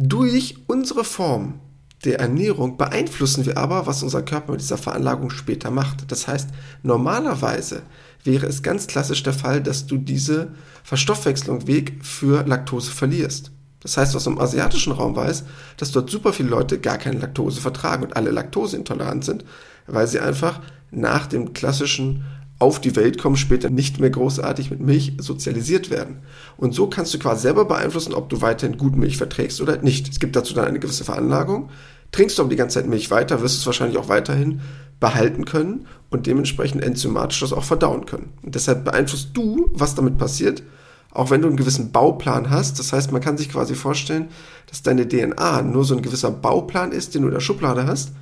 Durch 0.00 0.54
unsere 0.68 1.02
Form 1.02 1.58
der 2.04 2.20
Ernährung 2.20 2.76
beeinflussen 2.76 3.44
wir 3.46 3.58
aber, 3.58 3.88
was 3.88 4.04
unser 4.04 4.22
Körper 4.22 4.52
mit 4.52 4.60
dieser 4.60 4.78
Veranlagung 4.78 5.30
später 5.30 5.72
macht. 5.72 6.12
Das 6.12 6.28
heißt, 6.28 6.50
normalerweise 6.84 7.82
wäre 8.22 8.46
es 8.46 8.62
ganz 8.62 8.86
klassisch 8.86 9.24
der 9.24 9.32
Fall, 9.32 9.60
dass 9.60 9.86
du 9.86 9.96
diese 9.96 10.52
Verstoffwechslungsweg 10.84 11.98
für 12.04 12.46
Laktose 12.46 12.92
verlierst. 12.92 13.50
Das 13.80 13.96
heißt, 13.96 14.14
aus 14.14 14.22
dem 14.22 14.38
asiatischen 14.38 14.92
Raum 14.92 15.16
weiß, 15.16 15.42
dass 15.78 15.90
dort 15.90 16.10
super 16.10 16.32
viele 16.32 16.50
Leute 16.50 16.78
gar 16.78 16.98
keine 16.98 17.18
Laktose 17.18 17.60
vertragen 17.60 18.04
und 18.04 18.16
alle 18.16 18.30
laktoseintolerant 18.30 19.24
sind, 19.24 19.44
weil 19.88 20.06
sie 20.06 20.20
einfach 20.20 20.60
nach 20.92 21.26
dem 21.26 21.54
klassischen 21.54 22.24
auf 22.58 22.80
die 22.80 22.96
Welt 22.96 23.18
kommen, 23.18 23.36
später 23.36 23.70
nicht 23.70 24.00
mehr 24.00 24.10
großartig 24.10 24.70
mit 24.70 24.80
Milch 24.80 25.12
sozialisiert 25.18 25.90
werden. 25.90 26.18
Und 26.56 26.74
so 26.74 26.88
kannst 26.88 27.14
du 27.14 27.18
quasi 27.18 27.42
selber 27.42 27.64
beeinflussen, 27.64 28.14
ob 28.14 28.28
du 28.28 28.40
weiterhin 28.40 28.78
gut 28.78 28.96
Milch 28.96 29.16
verträgst 29.16 29.60
oder 29.60 29.80
nicht. 29.80 30.08
Es 30.08 30.18
gibt 30.18 30.34
dazu 30.34 30.54
dann 30.54 30.66
eine 30.66 30.80
gewisse 30.80 31.04
Veranlagung. 31.04 31.70
Trinkst 32.10 32.36
du 32.38 32.42
aber 32.42 32.50
die 32.50 32.56
ganze 32.56 32.80
Zeit 32.80 32.88
Milch 32.88 33.10
weiter, 33.10 33.42
wirst 33.42 33.56
du 33.56 33.60
es 33.60 33.66
wahrscheinlich 33.66 33.98
auch 33.98 34.08
weiterhin 34.08 34.60
behalten 34.98 35.44
können 35.44 35.86
und 36.10 36.26
dementsprechend 36.26 36.82
enzymatisch 36.82 37.40
das 37.40 37.52
auch 37.52 37.64
verdauen 37.64 38.06
können. 38.06 38.32
Und 38.42 38.56
deshalb 38.56 38.84
beeinflusst 38.84 39.30
du, 39.34 39.70
was 39.72 39.94
damit 39.94 40.18
passiert, 40.18 40.64
auch 41.12 41.30
wenn 41.30 41.42
du 41.42 41.48
einen 41.48 41.56
gewissen 41.56 41.92
Bauplan 41.92 42.50
hast. 42.50 42.78
Das 42.80 42.92
heißt, 42.92 43.12
man 43.12 43.20
kann 43.20 43.38
sich 43.38 43.50
quasi 43.50 43.74
vorstellen, 43.76 44.28
dass 44.66 44.82
deine 44.82 45.06
DNA 45.06 45.62
nur 45.62 45.84
so 45.84 45.94
ein 45.94 46.02
gewisser 46.02 46.32
Bauplan 46.32 46.90
ist, 46.90 47.14
den 47.14 47.22
du 47.22 47.28
in 47.28 47.34
der 47.34 47.40
Schublade 47.40 47.86
hast. 47.86 48.12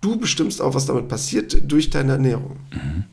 Du 0.00 0.16
bestimmst 0.18 0.60
auch, 0.60 0.74
was 0.74 0.86
damit 0.86 1.08
passiert 1.08 1.70
durch 1.70 1.90
deine 1.90 2.12
Ernährung. 2.12 2.56
Mhm. 2.72 3.04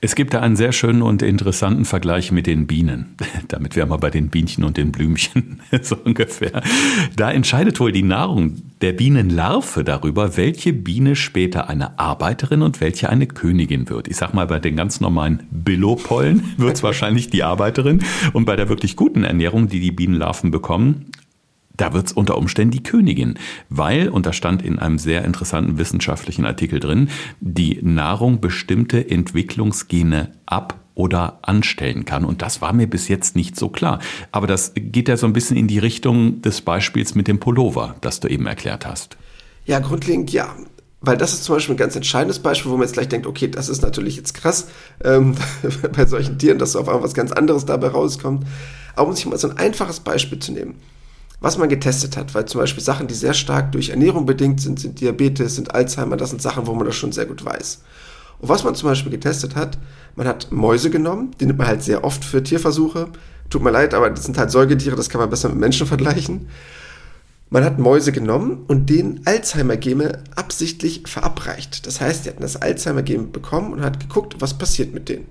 Es 0.00 0.14
gibt 0.14 0.32
da 0.32 0.40
einen 0.40 0.54
sehr 0.54 0.70
schönen 0.70 1.02
und 1.02 1.22
interessanten 1.22 1.84
Vergleich 1.84 2.30
mit 2.30 2.46
den 2.46 2.68
Bienen. 2.68 3.16
Damit 3.48 3.74
wären 3.74 3.90
wir 3.90 3.98
bei 3.98 4.10
den 4.10 4.28
Bienchen 4.28 4.62
und 4.62 4.76
den 4.76 4.92
Blümchen 4.92 5.60
so 5.82 5.96
ungefähr. 5.96 6.62
Da 7.16 7.32
entscheidet 7.32 7.80
wohl 7.80 7.90
die 7.90 8.04
Nahrung 8.04 8.62
der 8.80 8.92
Bienenlarve 8.92 9.82
darüber, 9.82 10.36
welche 10.36 10.72
Biene 10.72 11.16
später 11.16 11.68
eine 11.68 11.98
Arbeiterin 11.98 12.62
und 12.62 12.80
welche 12.80 13.08
eine 13.08 13.26
Königin 13.26 13.88
wird. 13.88 14.06
Ich 14.06 14.16
sag 14.16 14.34
mal, 14.34 14.46
bei 14.46 14.60
den 14.60 14.76
ganz 14.76 15.00
normalen 15.00 15.42
Billopollen 15.50 16.44
wird 16.58 16.76
es 16.76 16.82
wahrscheinlich 16.84 17.30
die 17.30 17.42
Arbeiterin 17.42 18.04
und 18.32 18.44
bei 18.44 18.54
der 18.54 18.68
wirklich 18.68 18.94
guten 18.94 19.24
Ernährung, 19.24 19.68
die 19.68 19.80
die 19.80 19.90
Bienenlarven 19.90 20.52
bekommen, 20.52 21.06
da 21.78 21.94
wird's 21.94 22.12
unter 22.12 22.36
Umständen 22.36 22.72
die 22.72 22.82
Königin, 22.82 23.38
weil, 23.70 24.10
und 24.10 24.26
da 24.26 24.34
stand 24.34 24.62
in 24.62 24.78
einem 24.78 24.98
sehr 24.98 25.24
interessanten 25.24 25.78
wissenschaftlichen 25.78 26.44
Artikel 26.44 26.80
drin, 26.80 27.08
die 27.40 27.78
Nahrung 27.82 28.40
bestimmte 28.40 29.08
Entwicklungsgene 29.08 30.32
ab 30.44 30.78
oder 30.94 31.38
anstellen 31.42 32.04
kann. 32.04 32.24
Und 32.24 32.42
das 32.42 32.60
war 32.60 32.72
mir 32.72 32.88
bis 32.88 33.08
jetzt 33.08 33.36
nicht 33.36 33.56
so 33.56 33.68
klar. 33.68 34.00
Aber 34.32 34.48
das 34.48 34.72
geht 34.74 35.08
ja 35.08 35.16
so 35.16 35.26
ein 35.26 35.32
bisschen 35.32 35.56
in 35.56 35.68
die 35.68 35.78
Richtung 35.78 36.42
des 36.42 36.60
Beispiels 36.60 37.14
mit 37.14 37.28
dem 37.28 37.38
Pullover, 37.38 37.94
das 38.00 38.18
du 38.18 38.28
eben 38.28 38.46
erklärt 38.46 38.84
hast. 38.84 39.16
Ja, 39.64 39.78
grundlegend 39.78 40.32
ja. 40.32 40.56
Weil 41.00 41.16
das 41.16 41.32
ist 41.32 41.44
zum 41.44 41.54
Beispiel 41.54 41.76
ein 41.76 41.78
ganz 41.78 41.94
entscheidendes 41.94 42.40
Beispiel, 42.40 42.72
wo 42.72 42.76
man 42.76 42.84
jetzt 42.84 42.94
gleich 42.94 43.08
denkt, 43.08 43.28
okay, 43.28 43.46
das 43.46 43.68
ist 43.68 43.82
natürlich 43.82 44.16
jetzt 44.16 44.34
krass 44.34 44.66
ähm, 45.04 45.36
bei 45.96 46.04
solchen 46.06 46.36
Tieren, 46.38 46.58
dass 46.58 46.74
auf 46.74 46.88
einmal 46.88 47.04
was 47.04 47.14
ganz 47.14 47.30
anderes 47.30 47.64
dabei 47.64 47.86
rauskommt. 47.86 48.44
Aber 48.96 49.08
um 49.10 49.14
sich 49.14 49.24
mal 49.26 49.38
so 49.38 49.48
ein 49.48 49.56
einfaches 49.56 50.00
Beispiel 50.00 50.40
zu 50.40 50.50
nehmen. 50.50 50.74
Was 51.40 51.58
man 51.58 51.68
getestet 51.68 52.16
hat, 52.16 52.34
weil 52.34 52.46
zum 52.46 52.60
Beispiel 52.60 52.82
Sachen, 52.82 53.06
die 53.06 53.14
sehr 53.14 53.34
stark 53.34 53.72
durch 53.72 53.90
Ernährung 53.90 54.26
bedingt 54.26 54.60
sind, 54.60 54.80
sind 54.80 55.00
Diabetes, 55.00 55.54
sind 55.54 55.74
Alzheimer, 55.74 56.16
das 56.16 56.30
sind 56.30 56.42
Sachen, 56.42 56.66
wo 56.66 56.74
man 56.74 56.86
das 56.86 56.96
schon 56.96 57.12
sehr 57.12 57.26
gut 57.26 57.44
weiß. 57.44 57.82
Und 58.40 58.48
was 58.48 58.64
man 58.64 58.74
zum 58.74 58.88
Beispiel 58.88 59.12
getestet 59.12 59.56
hat, 59.56 59.78
man 60.16 60.26
hat 60.26 60.50
Mäuse 60.50 60.90
genommen, 60.90 61.32
die 61.40 61.46
nimmt 61.46 61.58
man 61.58 61.68
halt 61.68 61.82
sehr 61.82 62.04
oft 62.04 62.24
für 62.24 62.42
Tierversuche. 62.42 63.08
Tut 63.50 63.62
mir 63.62 63.70
leid, 63.70 63.94
aber 63.94 64.10
das 64.10 64.24
sind 64.24 64.36
halt 64.36 64.50
Säugetiere, 64.50 64.96
das 64.96 65.08
kann 65.08 65.20
man 65.20 65.30
besser 65.30 65.48
mit 65.48 65.58
Menschen 65.58 65.86
vergleichen. 65.88 66.48
Man 67.50 67.64
hat 67.64 67.78
Mäuse 67.78 68.12
genommen 68.12 68.64
und 68.68 68.90
denen 68.90 69.22
Alzheimer-Gene 69.24 70.24
absichtlich 70.36 71.04
verabreicht. 71.06 71.86
Das 71.86 72.00
heißt, 72.00 72.24
die 72.24 72.30
hatten 72.30 72.42
das 72.42 72.56
Alzheimer-Gen 72.56 73.32
bekommen 73.32 73.72
und 73.72 73.80
hat 73.80 74.00
geguckt, 74.00 74.36
was 74.40 74.58
passiert 74.58 74.92
mit 74.92 75.08
denen. 75.08 75.26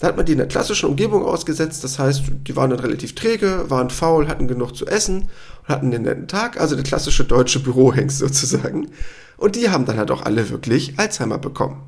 Da 0.00 0.08
hat 0.08 0.16
man 0.16 0.24
die 0.24 0.32
in 0.32 0.38
der 0.38 0.48
klassischen 0.48 0.88
Umgebung 0.88 1.24
ausgesetzt, 1.24 1.84
das 1.84 1.98
heißt, 1.98 2.22
die 2.46 2.56
waren 2.56 2.70
dann 2.70 2.80
relativ 2.80 3.14
träge, 3.14 3.66
waren 3.68 3.90
faul, 3.90 4.28
hatten 4.28 4.48
genug 4.48 4.74
zu 4.74 4.86
essen 4.86 5.28
und 5.62 5.68
hatten 5.68 5.92
einen 5.92 6.04
netten 6.04 6.26
Tag, 6.26 6.58
also 6.58 6.74
der 6.74 6.84
klassische 6.84 7.24
deutsche 7.24 7.60
Bürohengst 7.60 8.18
sozusagen. 8.18 8.88
Und 9.36 9.56
die 9.56 9.68
haben 9.68 9.84
dann 9.84 9.98
halt 9.98 10.10
auch 10.10 10.22
alle 10.22 10.48
wirklich 10.48 10.98
Alzheimer 10.98 11.36
bekommen. 11.36 11.82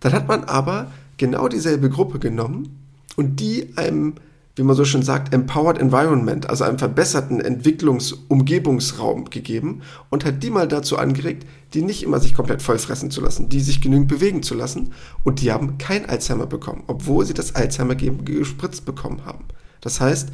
Dann 0.00 0.12
hat 0.12 0.26
man 0.26 0.44
aber 0.44 0.90
genau 1.18 1.48
dieselbe 1.48 1.90
Gruppe 1.90 2.18
genommen 2.18 2.82
und 3.16 3.40
die 3.40 3.72
einem 3.76 4.14
wie 4.58 4.64
man 4.64 4.76
so 4.76 4.84
schön 4.84 5.02
sagt, 5.02 5.32
Empowered 5.32 5.78
Environment, 5.78 6.50
also 6.50 6.64
einem 6.64 6.78
verbesserten 6.78 7.40
Entwicklungsumgebungsraum 7.40 9.30
gegeben 9.30 9.82
und 10.10 10.24
hat 10.24 10.42
die 10.42 10.50
mal 10.50 10.66
dazu 10.66 10.98
angeregt, 10.98 11.46
die 11.74 11.82
nicht 11.82 12.02
immer 12.02 12.18
sich 12.18 12.34
komplett 12.34 12.60
vollfressen 12.60 13.10
zu 13.10 13.20
lassen, 13.20 13.48
die 13.48 13.60
sich 13.60 13.80
genügend 13.80 14.08
bewegen 14.08 14.42
zu 14.42 14.54
lassen 14.54 14.92
und 15.22 15.40
die 15.40 15.52
haben 15.52 15.78
kein 15.78 16.08
Alzheimer 16.08 16.46
bekommen, 16.46 16.82
obwohl 16.88 17.24
sie 17.24 17.34
das 17.34 17.54
Alzheimer-Gen 17.54 18.24
gespritzt 18.24 18.84
bekommen 18.84 19.24
haben. 19.24 19.44
Das 19.80 20.00
heißt, 20.00 20.30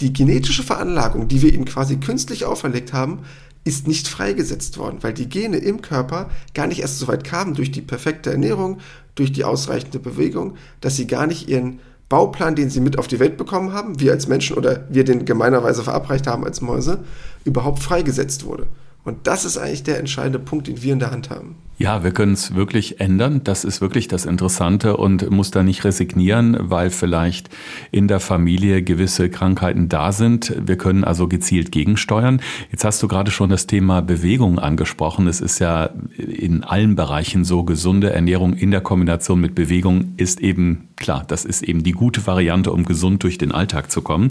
die 0.00 0.12
genetische 0.12 0.62
Veranlagung, 0.62 1.28
die 1.28 1.42
wir 1.42 1.52
ihnen 1.52 1.64
quasi 1.64 1.96
künstlich 1.96 2.44
auferlegt 2.44 2.92
haben, 2.92 3.20
ist 3.64 3.88
nicht 3.88 4.06
freigesetzt 4.06 4.78
worden, 4.78 4.98
weil 5.00 5.12
die 5.12 5.28
Gene 5.28 5.56
im 5.56 5.82
Körper 5.82 6.30
gar 6.54 6.68
nicht 6.68 6.80
erst 6.80 7.00
so 7.00 7.08
weit 7.08 7.24
kamen 7.24 7.54
durch 7.54 7.72
die 7.72 7.82
perfekte 7.82 8.30
Ernährung, 8.30 8.78
durch 9.16 9.32
die 9.32 9.44
ausreichende 9.44 9.98
Bewegung, 9.98 10.54
dass 10.80 10.96
sie 10.96 11.06
gar 11.06 11.26
nicht 11.26 11.48
ihren 11.48 11.80
Bauplan, 12.08 12.54
den 12.54 12.70
sie 12.70 12.80
mit 12.80 12.98
auf 12.98 13.08
die 13.08 13.18
Welt 13.18 13.36
bekommen 13.36 13.72
haben, 13.72 13.98
wir 13.98 14.12
als 14.12 14.28
Menschen 14.28 14.56
oder 14.56 14.84
wir 14.88 15.04
den 15.04 15.24
gemeinerweise 15.24 15.82
verabreicht 15.82 16.26
haben 16.26 16.44
als 16.44 16.60
Mäuse, 16.60 17.04
überhaupt 17.44 17.80
freigesetzt 17.80 18.44
wurde. 18.44 18.66
Und 19.04 19.26
das 19.26 19.44
ist 19.44 19.56
eigentlich 19.56 19.82
der 19.82 19.98
entscheidende 19.98 20.38
Punkt, 20.38 20.66
den 20.66 20.82
wir 20.82 20.92
in 20.92 20.98
der 20.98 21.10
Hand 21.10 21.30
haben. 21.30 21.56
Ja, 21.78 22.02
wir 22.02 22.10
können 22.10 22.32
es 22.32 22.54
wirklich 22.54 23.00
ändern. 23.00 23.42
Das 23.44 23.62
ist 23.62 23.82
wirklich 23.82 24.08
das 24.08 24.24
Interessante 24.24 24.96
und 24.96 25.30
muss 25.30 25.50
da 25.50 25.62
nicht 25.62 25.84
resignieren, 25.84 26.56
weil 26.58 26.88
vielleicht 26.88 27.50
in 27.90 28.08
der 28.08 28.18
Familie 28.18 28.82
gewisse 28.82 29.28
Krankheiten 29.28 29.90
da 29.90 30.10
sind. 30.12 30.54
Wir 30.64 30.78
können 30.78 31.04
also 31.04 31.28
gezielt 31.28 31.72
gegensteuern. 31.72 32.40
Jetzt 32.70 32.86
hast 32.86 33.02
du 33.02 33.08
gerade 33.08 33.30
schon 33.30 33.50
das 33.50 33.66
Thema 33.66 34.00
Bewegung 34.00 34.58
angesprochen. 34.58 35.26
Es 35.26 35.42
ist 35.42 35.58
ja 35.58 35.90
in 36.16 36.64
allen 36.64 36.96
Bereichen 36.96 37.44
so, 37.44 37.62
gesunde 37.62 38.10
Ernährung 38.10 38.54
in 38.54 38.70
der 38.70 38.80
Kombination 38.80 39.38
mit 39.38 39.54
Bewegung 39.54 40.14
ist 40.16 40.40
eben 40.40 40.88
klar, 40.96 41.24
das 41.28 41.44
ist 41.44 41.62
eben 41.62 41.82
die 41.82 41.92
gute 41.92 42.26
Variante, 42.26 42.72
um 42.72 42.86
gesund 42.86 43.22
durch 43.22 43.36
den 43.36 43.52
Alltag 43.52 43.90
zu 43.90 44.00
kommen. 44.00 44.30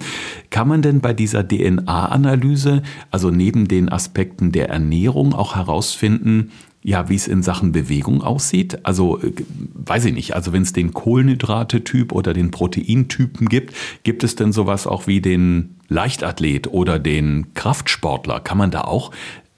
Kann 0.50 0.68
man 0.68 0.82
denn 0.82 1.00
bei 1.00 1.14
dieser 1.14 1.48
DNA-Analyse, 1.48 2.82
also 3.12 3.30
neben 3.30 3.68
den 3.68 3.90
Aspekten 3.90 4.52
der 4.52 4.70
Ernährung, 4.70 5.34
auch 5.34 5.56
herausfinden, 5.56 6.52
ja, 6.86 7.10
wie 7.10 7.15
es 7.15 7.27
in 7.27 7.42
Sachen 7.42 7.72
Bewegung 7.72 8.22
aussieht. 8.22 8.86
Also 8.86 9.20
äh, 9.20 9.34
weiß 9.74 10.06
ich 10.06 10.13
nicht, 10.13 10.36
also 10.36 10.54
wenn 10.54 10.62
es 10.62 10.72
den 10.72 10.94
Kohlenhydrate-Typ 10.94 12.12
oder 12.12 12.32
den 12.34 12.51
Proteintypen 12.51 13.50
gibt, 13.50 13.74
gibt 14.04 14.24
es 14.24 14.36
denn 14.36 14.54
sowas 14.54 14.86
auch 14.86 15.08
wie 15.08 15.20
den 15.20 15.77
Leichtathlet 15.89 16.68
oder 16.68 17.00
den 17.00 17.54
Kraftsportler? 17.56 18.39
Kann 18.39 18.60
man 18.60 18.70
da 18.70 18.82
auch 18.82 19.10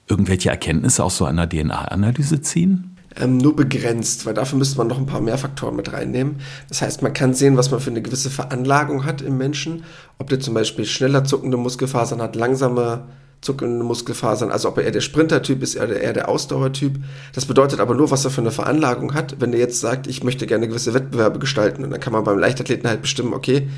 irgendwelche 0.08 0.48
Erkenntnisse 0.48 1.04
aus 1.04 1.18
so 1.18 1.26
einer 1.26 1.46
DNA-Analyse 1.46 2.40
ziehen? 2.40 2.96
Ähm, 3.14 3.36
nur 3.36 3.54
begrenzt, 3.54 4.24
weil 4.24 4.32
dafür 4.32 4.58
müsste 4.58 4.78
man 4.78 4.86
noch 4.86 4.98
ein 4.98 5.06
paar 5.06 5.20
mehr 5.20 5.36
Faktoren 5.36 5.76
mit 5.76 5.92
reinnehmen. 5.92 6.36
Das 6.70 6.80
heißt, 6.80 7.02
man 7.02 7.12
kann 7.12 7.34
sehen, 7.34 7.58
was 7.58 7.70
man 7.70 7.80
für 7.80 7.90
eine 7.90 8.00
gewisse 8.00 8.30
Veranlagung 8.30 9.04
hat 9.04 9.20
im 9.20 9.36
Menschen, 9.36 9.84
ob 10.16 10.30
der 10.30 10.40
zum 10.40 10.54
Beispiel 10.54 10.86
schneller 10.86 11.24
zuckende 11.24 11.58
Muskelfasern 11.58 12.22
hat, 12.22 12.36
langsame 12.36 13.04
zuckende 13.40 13.84
Muskelfasern, 13.84 14.50
also 14.50 14.68
ob 14.68 14.78
er 14.78 14.84
eher 14.84 14.90
der 14.90 15.00
Sprintertyp 15.00 15.62
ist, 15.62 15.76
eher 15.76 15.86
der, 15.86 16.00
eher 16.00 16.12
der 16.12 16.28
Ausdauertyp. 16.28 16.98
Das 17.34 17.46
bedeutet 17.46 17.80
aber 17.80 17.94
nur, 17.94 18.10
was 18.10 18.24
er 18.24 18.30
für 18.30 18.40
eine 18.40 18.50
Veranlagung 18.50 19.14
hat. 19.14 19.40
Wenn 19.40 19.52
er 19.52 19.58
jetzt 19.58 19.80
sagt, 19.80 20.06
ich 20.06 20.24
möchte 20.24 20.46
gerne 20.46 20.68
gewisse 20.68 20.94
Wettbewerbe 20.94 21.38
gestalten, 21.38 21.84
und 21.84 21.90
dann 21.90 22.00
kann 22.00 22.12
man 22.12 22.24
beim 22.24 22.38
Leichtathleten 22.38 22.88
halt 22.88 23.02
bestimmen, 23.02 23.34
okay, 23.34 23.68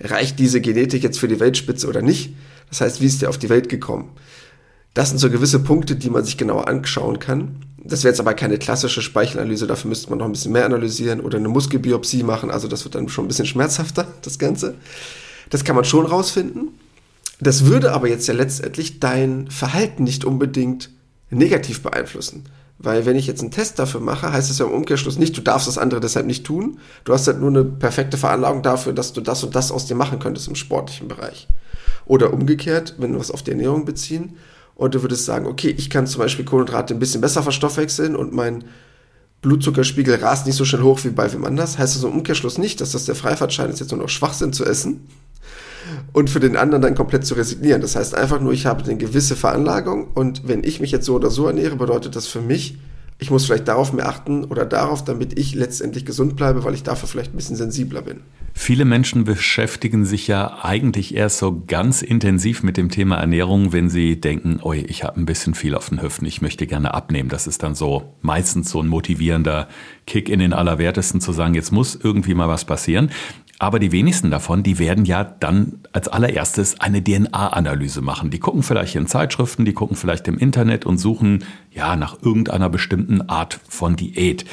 reicht 0.00 0.38
diese 0.38 0.60
Genetik 0.60 1.02
jetzt 1.02 1.18
für 1.18 1.28
die 1.28 1.40
Weltspitze 1.40 1.88
oder 1.88 2.02
nicht? 2.02 2.34
Das 2.68 2.80
heißt, 2.80 3.00
wie 3.00 3.06
ist 3.06 3.22
der 3.22 3.30
auf 3.30 3.38
die 3.38 3.48
Welt 3.48 3.68
gekommen? 3.68 4.10
Das 4.94 5.10
sind 5.10 5.18
so 5.18 5.30
gewisse 5.30 5.60
Punkte, 5.60 5.96
die 5.96 6.10
man 6.10 6.24
sich 6.24 6.36
genauer 6.36 6.68
anschauen 6.68 7.18
kann. 7.18 7.64
Das 7.82 8.04
wäre 8.04 8.12
jetzt 8.12 8.20
aber 8.20 8.34
keine 8.34 8.58
klassische 8.58 9.02
Speichelanalyse, 9.02 9.66
dafür 9.66 9.88
müsste 9.88 10.10
man 10.10 10.18
noch 10.18 10.26
ein 10.26 10.32
bisschen 10.32 10.52
mehr 10.52 10.66
analysieren 10.66 11.20
oder 11.20 11.38
eine 11.38 11.48
Muskelbiopsie 11.48 12.22
machen, 12.22 12.50
also 12.50 12.68
das 12.68 12.84
wird 12.84 12.94
dann 12.94 13.08
schon 13.08 13.24
ein 13.24 13.28
bisschen 13.28 13.46
schmerzhafter, 13.46 14.06
das 14.22 14.38
Ganze. 14.38 14.74
Das 15.50 15.64
kann 15.64 15.76
man 15.76 15.84
schon 15.84 16.04
rausfinden. 16.04 16.68
Das 17.40 17.66
würde 17.66 17.92
aber 17.92 18.08
jetzt 18.08 18.26
ja 18.26 18.34
letztendlich 18.34 19.00
dein 19.00 19.50
Verhalten 19.50 20.04
nicht 20.04 20.24
unbedingt 20.24 20.90
negativ 21.30 21.82
beeinflussen. 21.82 22.44
Weil 22.78 23.06
wenn 23.06 23.16
ich 23.16 23.26
jetzt 23.26 23.40
einen 23.40 23.50
Test 23.50 23.78
dafür 23.78 24.00
mache, 24.00 24.32
heißt 24.32 24.50
es 24.50 24.58
ja 24.58 24.66
im 24.66 24.72
Umkehrschluss 24.72 25.18
nicht, 25.18 25.36
du 25.36 25.40
darfst 25.40 25.66
das 25.66 25.78
andere 25.78 26.00
deshalb 26.00 26.26
nicht 26.26 26.44
tun. 26.44 26.78
Du 27.04 27.12
hast 27.12 27.26
halt 27.26 27.40
nur 27.40 27.50
eine 27.50 27.64
perfekte 27.64 28.16
Veranlagung 28.16 28.62
dafür, 28.62 28.92
dass 28.92 29.12
du 29.12 29.20
das 29.20 29.42
und 29.42 29.56
das 29.56 29.72
aus 29.72 29.86
dir 29.86 29.96
machen 29.96 30.20
könntest 30.20 30.46
im 30.46 30.54
sportlichen 30.54 31.08
Bereich. 31.08 31.48
Oder 32.06 32.32
umgekehrt, 32.32 32.94
wenn 32.98 33.12
wir 33.12 33.20
was 33.20 33.32
auf 33.32 33.42
die 33.42 33.50
Ernährung 33.50 33.84
beziehen 33.84 34.36
und 34.76 34.94
du 34.94 35.02
würdest 35.02 35.24
sagen, 35.24 35.46
okay, 35.46 35.74
ich 35.76 35.90
kann 35.90 36.06
zum 36.06 36.20
Beispiel 36.20 36.44
Kohlenhydrate 36.44 36.94
ein 36.94 37.00
bisschen 37.00 37.20
besser 37.20 37.42
verstoffwechseln 37.42 38.14
und 38.14 38.32
mein 38.32 38.64
Blutzuckerspiegel 39.42 40.16
rast 40.16 40.46
nicht 40.46 40.56
so 40.56 40.64
schnell 40.64 40.82
hoch 40.82 41.00
wie 41.04 41.10
bei 41.10 41.32
wem 41.32 41.44
anders, 41.44 41.78
heißt 41.78 41.96
das 41.96 42.04
im 42.04 42.10
Umkehrschluss 42.10 42.58
nicht, 42.58 42.80
dass 42.80 42.92
das 42.92 43.04
der 43.04 43.14
Freifahrtschein 43.16 43.70
ist, 43.70 43.80
jetzt 43.80 43.90
nur 43.90 44.00
noch 44.00 44.08
Schwachsinn 44.08 44.52
zu 44.52 44.64
essen, 44.64 45.06
und 46.12 46.30
für 46.30 46.40
den 46.40 46.56
anderen 46.56 46.82
dann 46.82 46.94
komplett 46.94 47.26
zu 47.26 47.34
resignieren. 47.34 47.80
Das 47.80 47.96
heißt 47.96 48.14
einfach 48.14 48.40
nur, 48.40 48.52
ich 48.52 48.66
habe 48.66 48.84
eine 48.84 48.96
gewisse 48.96 49.36
Veranlagung 49.36 50.08
und 50.14 50.46
wenn 50.46 50.64
ich 50.64 50.80
mich 50.80 50.90
jetzt 50.90 51.06
so 51.06 51.14
oder 51.14 51.30
so 51.30 51.46
ernähre, 51.46 51.76
bedeutet 51.76 52.16
das 52.16 52.26
für 52.26 52.40
mich, 52.40 52.78
ich 53.20 53.30
muss 53.30 53.46
vielleicht 53.46 53.66
darauf 53.66 53.92
mehr 53.92 54.08
achten 54.08 54.44
oder 54.44 54.64
darauf, 54.64 55.02
damit 55.02 55.36
ich 55.36 55.54
letztendlich 55.54 56.04
gesund 56.04 56.36
bleibe, 56.36 56.62
weil 56.62 56.74
ich 56.74 56.84
dafür 56.84 57.08
vielleicht 57.08 57.34
ein 57.34 57.36
bisschen 57.36 57.56
sensibler 57.56 58.02
bin. 58.02 58.20
Viele 58.54 58.84
Menschen 58.84 59.24
beschäftigen 59.24 60.04
sich 60.04 60.28
ja 60.28 60.58
eigentlich 60.62 61.14
erst 61.14 61.38
so 61.38 61.64
ganz 61.66 62.02
intensiv 62.02 62.62
mit 62.62 62.76
dem 62.76 62.90
Thema 62.90 63.16
Ernährung, 63.16 63.72
wenn 63.72 63.90
sie 63.90 64.20
denken, 64.20 64.60
oi, 64.62 64.84
ich 64.86 65.02
habe 65.02 65.20
ein 65.20 65.26
bisschen 65.26 65.54
viel 65.54 65.74
auf 65.74 65.88
den 65.88 66.00
Hüften, 66.00 66.26
ich 66.26 66.42
möchte 66.42 66.68
gerne 66.68 66.94
abnehmen. 66.94 67.28
Das 67.28 67.48
ist 67.48 67.64
dann 67.64 67.74
so 67.74 68.14
meistens 68.20 68.70
so 68.70 68.80
ein 68.80 68.88
motivierender 68.88 69.68
Kick 70.06 70.28
in 70.28 70.38
den 70.38 70.52
Allerwertesten 70.52 71.20
zu 71.20 71.32
sagen, 71.32 71.54
jetzt 71.54 71.72
muss 71.72 71.98
irgendwie 72.00 72.34
mal 72.34 72.48
was 72.48 72.64
passieren. 72.64 73.10
Aber 73.60 73.80
die 73.80 73.90
wenigsten 73.90 74.30
davon, 74.30 74.62
die 74.62 74.78
werden 74.78 75.04
ja 75.04 75.24
dann 75.24 75.80
als 75.92 76.06
allererstes 76.06 76.78
eine 76.80 77.02
DNA-Analyse 77.02 78.02
machen. 78.02 78.30
Die 78.30 78.38
gucken 78.38 78.62
vielleicht 78.62 78.94
in 78.94 79.08
Zeitschriften, 79.08 79.64
die 79.64 79.72
gucken 79.72 79.96
vielleicht 79.96 80.28
im 80.28 80.38
Internet 80.38 80.86
und 80.86 80.98
suchen 80.98 81.44
ja 81.72 81.96
nach 81.96 82.22
irgendeiner 82.22 82.70
bestimmten 82.70 83.28
Art 83.28 83.58
von 83.68 83.96
Diät. 83.96 84.44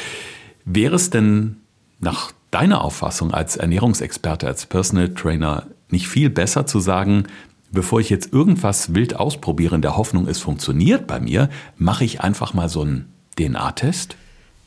Wäre 0.66 0.96
es 0.96 1.12
denn 1.12 1.58
nach 2.00 2.32
deiner 2.50 2.82
Auffassung 2.82 3.32
als 3.32 3.58
Ernährungsexperte, 3.58 4.48
als 4.48 4.66
Personal 4.66 5.14
Trainer 5.14 5.68
nicht 5.90 6.08
viel 6.08 6.32
besser 6.32 6.66
zu 6.66 6.80
sagen, 6.80 7.26
bevor 7.72 8.00
ich 8.00 8.10
jetzt 8.10 8.34
irgendwas 8.34 8.96
wild 8.96 9.16
ausprobiere 9.16 9.76
in 9.76 9.82
der 9.82 9.98
Hoffnung, 9.98 10.28
es 10.28 10.40
funktioniert 10.40 11.06
bei 11.06 11.20
mir, 11.20 11.50
mache 11.78 12.06
ich 12.06 12.22
einfach 12.22 12.56
mal 12.56 12.70
so 12.70 12.82
einen 12.82 13.14
DNA-Test? 13.38 14.16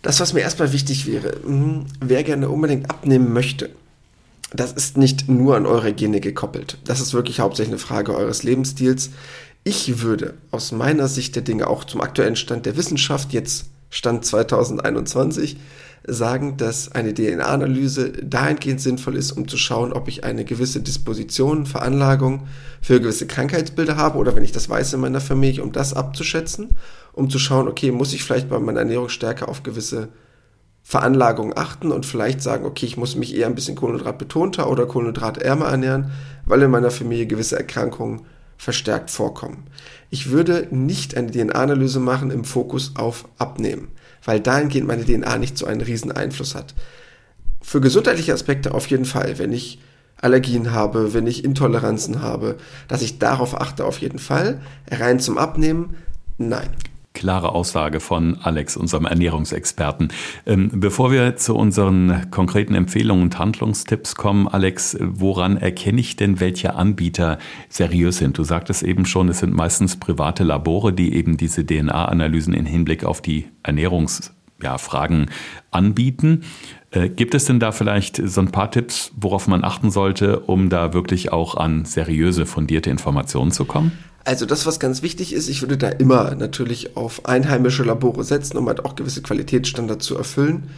Das, 0.02 0.20
was 0.20 0.32
mir 0.32 0.40
erstmal 0.40 0.72
wichtig 0.72 1.06
wäre, 1.06 1.40
hm, 1.44 1.86
wer 2.00 2.22
gerne 2.22 2.48
unbedingt 2.48 2.88
abnehmen 2.88 3.32
möchte, 3.32 3.70
das 4.52 4.72
ist 4.72 4.96
nicht 4.96 5.28
nur 5.28 5.56
an 5.56 5.66
eure 5.66 5.92
Gene 5.92 6.20
gekoppelt. 6.20 6.78
Das 6.84 7.00
ist 7.00 7.12
wirklich 7.12 7.40
hauptsächlich 7.40 7.72
eine 7.72 7.78
Frage 7.78 8.14
eures 8.14 8.42
Lebensstils. 8.42 9.10
Ich 9.64 10.00
würde 10.00 10.34
aus 10.50 10.72
meiner 10.72 11.08
Sicht 11.08 11.34
der 11.36 11.42
Dinge 11.42 11.66
auch 11.66 11.84
zum 11.84 12.00
aktuellen 12.00 12.36
Stand 12.36 12.64
der 12.64 12.76
Wissenschaft, 12.76 13.32
jetzt 13.32 13.66
Stand 13.90 14.24
2021, 14.24 15.58
sagen, 16.06 16.56
dass 16.56 16.92
eine 16.92 17.12
DNA-Analyse 17.12 18.12
dahingehend 18.12 18.80
sinnvoll 18.80 19.16
ist, 19.16 19.32
um 19.32 19.48
zu 19.48 19.58
schauen, 19.58 19.92
ob 19.92 20.08
ich 20.08 20.24
eine 20.24 20.44
gewisse 20.44 20.80
Disposition, 20.80 21.66
Veranlagung 21.66 22.46
für 22.80 23.00
gewisse 23.00 23.26
Krankheitsbilder 23.26 23.96
habe 23.96 24.18
oder 24.18 24.34
wenn 24.34 24.44
ich 24.44 24.52
das 24.52 24.70
weiß 24.70 24.94
in 24.94 25.00
meiner 25.00 25.20
Familie, 25.20 25.62
um 25.62 25.72
das 25.72 25.92
abzuschätzen, 25.92 26.70
um 27.12 27.28
zu 27.28 27.38
schauen, 27.38 27.68
okay, 27.68 27.90
muss 27.90 28.14
ich 28.14 28.22
vielleicht 28.22 28.48
bei 28.48 28.58
meiner 28.58 28.80
Ernährung 28.80 29.08
stärker 29.08 29.48
auf 29.48 29.62
gewisse 29.62 30.08
Veranlagung 30.88 31.54
achten 31.54 31.92
und 31.92 32.06
vielleicht 32.06 32.40
sagen, 32.40 32.64
okay, 32.64 32.86
ich 32.86 32.96
muss 32.96 33.14
mich 33.14 33.36
eher 33.36 33.46
ein 33.46 33.54
bisschen 33.54 33.76
kohlenhydratbetonter 33.76 34.70
oder 34.70 34.86
kohlenhydratärmer 34.86 35.66
ernähren, 35.66 36.12
weil 36.46 36.62
in 36.62 36.70
meiner 36.70 36.90
Familie 36.90 37.26
gewisse 37.26 37.58
Erkrankungen 37.58 38.22
verstärkt 38.56 39.10
vorkommen. 39.10 39.64
Ich 40.08 40.30
würde 40.30 40.66
nicht 40.70 41.14
eine 41.14 41.30
DNA-Analyse 41.30 42.00
machen 42.00 42.30
im 42.30 42.42
Fokus 42.42 42.92
auf 42.94 43.28
Abnehmen, 43.36 43.88
weil 44.24 44.40
dahingehend 44.40 44.88
meine 44.88 45.04
DNA 45.04 45.36
nicht 45.36 45.58
so 45.58 45.66
einen 45.66 45.82
riesen 45.82 46.10
Einfluss 46.10 46.54
hat. 46.54 46.72
Für 47.60 47.82
gesundheitliche 47.82 48.32
Aspekte 48.32 48.72
auf 48.72 48.86
jeden 48.86 49.04
Fall. 49.04 49.38
Wenn 49.38 49.52
ich 49.52 49.80
Allergien 50.16 50.72
habe, 50.72 51.12
wenn 51.12 51.26
ich 51.26 51.44
Intoleranzen 51.44 52.22
habe, 52.22 52.56
dass 52.88 53.02
ich 53.02 53.18
darauf 53.18 53.60
achte 53.60 53.84
auf 53.84 53.98
jeden 53.98 54.18
Fall. 54.18 54.62
Rein 54.90 55.20
zum 55.20 55.36
Abnehmen, 55.36 55.96
nein 56.38 56.70
klare 57.14 57.54
Aussage 57.54 58.00
von 58.00 58.38
Alex, 58.42 58.76
unserem 58.76 59.04
Ernährungsexperten. 59.04 60.08
Ähm, 60.46 60.70
bevor 60.74 61.10
wir 61.10 61.36
zu 61.36 61.54
unseren 61.56 62.30
konkreten 62.30 62.74
Empfehlungen 62.74 63.24
und 63.24 63.38
Handlungstipps 63.38 64.14
kommen, 64.14 64.46
Alex, 64.48 64.96
woran 65.00 65.56
erkenne 65.56 66.00
ich 66.00 66.16
denn, 66.16 66.40
welche 66.40 66.74
Anbieter 66.74 67.38
seriös 67.68 68.18
sind? 68.18 68.38
Du 68.38 68.44
sagtest 68.44 68.82
eben 68.82 69.06
schon, 69.06 69.28
es 69.28 69.40
sind 69.40 69.54
meistens 69.54 69.96
private 69.96 70.44
Labore, 70.44 70.92
die 70.92 71.14
eben 71.14 71.36
diese 71.36 71.64
DNA-Analysen 71.64 72.54
in 72.54 72.66
Hinblick 72.66 73.04
auf 73.04 73.20
die 73.20 73.46
Ernährungsfragen 73.62 74.37
ja, 74.62 74.76
anbieten. 75.70 76.44
Äh, 76.90 77.08
gibt 77.10 77.34
es 77.34 77.44
denn 77.44 77.60
da 77.60 77.72
vielleicht 77.72 78.20
so 78.24 78.40
ein 78.40 78.50
paar 78.50 78.70
Tipps, 78.70 79.12
worauf 79.16 79.46
man 79.46 79.64
achten 79.64 79.90
sollte, 79.90 80.40
um 80.40 80.70
da 80.70 80.92
wirklich 80.94 81.32
auch 81.32 81.56
an 81.56 81.84
seriöse, 81.84 82.46
fundierte 82.46 82.90
Informationen 82.90 83.50
zu 83.50 83.64
kommen? 83.64 83.92
Also 84.24 84.46
das, 84.46 84.66
was 84.66 84.80
ganz 84.80 85.02
wichtig 85.02 85.32
ist, 85.32 85.48
ich 85.48 85.62
würde 85.62 85.78
da 85.78 85.88
immer 85.88 86.34
natürlich 86.34 86.96
auf 86.96 87.26
einheimische 87.26 87.82
Labore 87.82 88.24
setzen, 88.24 88.58
um 88.58 88.66
halt 88.66 88.84
auch 88.84 88.94
gewisse 88.94 89.22
Qualitätsstandards 89.22 90.04
zu 90.04 90.16
erfüllen. 90.16 90.68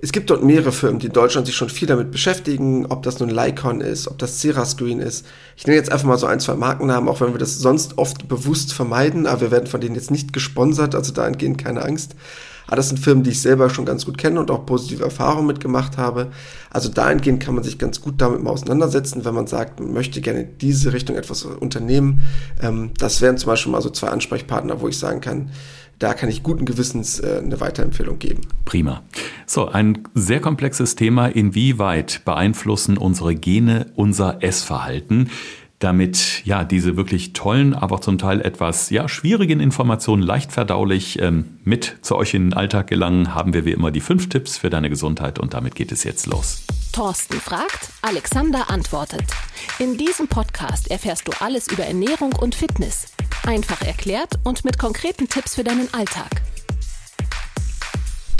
Es 0.00 0.12
gibt 0.12 0.28
dort 0.28 0.44
mehrere 0.44 0.72
Firmen, 0.72 0.98
die 0.98 1.06
in 1.06 1.12
Deutschland 1.12 1.46
sich 1.46 1.56
schon 1.56 1.70
viel 1.70 1.88
damit 1.88 2.10
beschäftigen, 2.10 2.86
ob 2.86 3.02
das 3.02 3.20
nun 3.20 3.30
Lycon 3.30 3.80
ist, 3.80 4.08
ob 4.08 4.18
das 4.18 4.40
Cerascreen 4.40 5.00
ist. 5.00 5.24
Ich 5.56 5.66
nenne 5.66 5.76
jetzt 5.76 5.90
einfach 5.90 6.06
mal 6.06 6.18
so 6.18 6.26
ein, 6.26 6.40
zwei 6.40 6.54
Markennamen, 6.54 7.08
auch 7.08 7.20
wenn 7.20 7.32
wir 7.32 7.38
das 7.38 7.58
sonst 7.58 7.96
oft 7.96 8.28
bewusst 8.28 8.74
vermeiden, 8.74 9.26
aber 9.26 9.42
wir 9.42 9.50
werden 9.50 9.66
von 9.66 9.80
denen 9.80 9.94
jetzt 9.94 10.10
nicht 10.10 10.32
gesponsert, 10.32 10.94
also 10.94 11.12
dahingehend 11.12 11.62
keine 11.62 11.82
Angst. 11.82 12.16
Aber 12.66 12.76
das 12.76 12.88
sind 12.88 12.98
Firmen, 12.98 13.24
die 13.24 13.30
ich 13.30 13.40
selber 13.40 13.70
schon 13.70 13.84
ganz 13.84 14.06
gut 14.06 14.18
kenne 14.18 14.40
und 14.40 14.50
auch 14.50 14.66
positive 14.66 15.04
Erfahrungen 15.04 15.46
mitgemacht 15.46 15.96
habe. 15.96 16.30
Also 16.70 16.88
dahingehend 16.88 17.42
kann 17.42 17.54
man 17.54 17.64
sich 17.64 17.78
ganz 17.78 18.00
gut 18.00 18.14
damit 18.18 18.42
mal 18.42 18.50
auseinandersetzen, 18.50 19.24
wenn 19.24 19.34
man 19.34 19.46
sagt, 19.46 19.80
man 19.80 19.92
möchte 19.92 20.20
gerne 20.20 20.42
in 20.42 20.58
diese 20.58 20.92
Richtung 20.92 21.16
etwas 21.16 21.44
unternehmen. 21.44 22.20
Ähm, 22.62 22.90
das 22.98 23.20
wären 23.20 23.38
zum 23.38 23.48
Beispiel 23.48 23.72
mal 23.72 23.82
so 23.82 23.90
zwei 23.90 24.08
Ansprechpartner, 24.08 24.80
wo 24.80 24.88
ich 24.88 24.98
sagen 24.98 25.20
kann, 25.20 25.50
da 25.98 26.14
kann 26.14 26.28
ich 26.28 26.42
guten 26.42 26.64
Gewissens 26.64 27.20
äh, 27.20 27.40
eine 27.42 27.60
Weiterempfehlung 27.60 28.18
geben. 28.18 28.42
Prima. 28.64 29.02
So, 29.46 29.68
ein 29.68 30.08
sehr 30.14 30.40
komplexes 30.40 30.96
Thema. 30.96 31.28
Inwieweit 31.28 32.24
beeinflussen 32.24 32.98
unsere 32.98 33.34
Gene 33.34 33.86
unser 33.94 34.42
Essverhalten? 34.42 35.30
Damit 35.84 36.44
ja 36.46 36.64
diese 36.64 36.96
wirklich 36.96 37.34
tollen, 37.34 37.74
aber 37.74 38.00
zum 38.00 38.16
Teil 38.16 38.40
etwas 38.40 38.88
ja 38.88 39.06
schwierigen 39.06 39.60
Informationen 39.60 40.22
leicht 40.22 40.50
verdaulich 40.50 41.20
ähm, 41.20 41.58
mit 41.62 41.96
zu 42.00 42.16
euch 42.16 42.32
in 42.32 42.50
den 42.50 42.54
Alltag 42.54 42.86
gelangen, 42.86 43.34
haben 43.34 43.52
wir 43.52 43.66
wie 43.66 43.72
immer 43.72 43.90
die 43.90 44.00
fünf 44.00 44.30
Tipps 44.30 44.56
für 44.56 44.70
deine 44.70 44.88
Gesundheit 44.88 45.38
und 45.38 45.52
damit 45.52 45.74
geht 45.74 45.92
es 45.92 46.02
jetzt 46.02 46.26
los. 46.26 46.62
Thorsten 46.92 47.38
fragt, 47.38 47.90
Alexander 48.02 48.70
antwortet. 48.70 49.24
In 49.78 49.98
diesem 49.98 50.26
Podcast 50.26 50.90
erfährst 50.90 51.28
du 51.28 51.32
alles 51.40 51.70
über 51.70 51.84
Ernährung 51.84 52.32
und 52.40 52.54
Fitness. 52.54 53.06
Einfach 53.46 53.82
erklärt 53.82 54.38
und 54.44 54.64
mit 54.64 54.78
konkreten 54.78 55.28
Tipps 55.28 55.54
für 55.54 55.64
deinen 55.64 55.92
Alltag. 55.92 56.30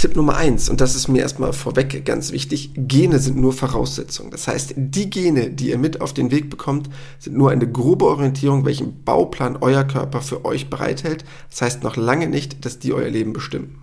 Tipp 0.05 0.15
Nummer 0.15 0.37
eins, 0.37 0.69
und 0.69 0.81
das 0.81 0.93
ist 0.93 1.07
mir 1.07 1.23
erstmal 1.23 1.51
vorweg 1.51 2.05
ganz 2.05 2.31
wichtig, 2.31 2.69
Gene 2.75 3.17
sind 3.17 3.37
nur 3.37 3.53
Voraussetzungen. 3.53 4.29
Das 4.29 4.47
heißt, 4.47 4.75
die 4.77 5.09
Gene, 5.09 5.49
die 5.49 5.69
ihr 5.69 5.79
mit 5.79 5.99
auf 5.99 6.13
den 6.13 6.29
Weg 6.29 6.51
bekommt, 6.51 6.91
sind 7.17 7.35
nur 7.35 7.49
eine 7.49 7.67
grobe 7.67 8.05
Orientierung, 8.05 8.65
welchen 8.65 9.03
Bauplan 9.03 9.57
euer 9.61 9.83
Körper 9.83 10.21
für 10.21 10.45
euch 10.45 10.69
bereithält. 10.69 11.25
Das 11.49 11.63
heißt 11.63 11.83
noch 11.83 11.95
lange 11.95 12.27
nicht, 12.27 12.65
dass 12.65 12.77
die 12.77 12.93
euer 12.93 13.09
Leben 13.09 13.33
bestimmen. 13.33 13.81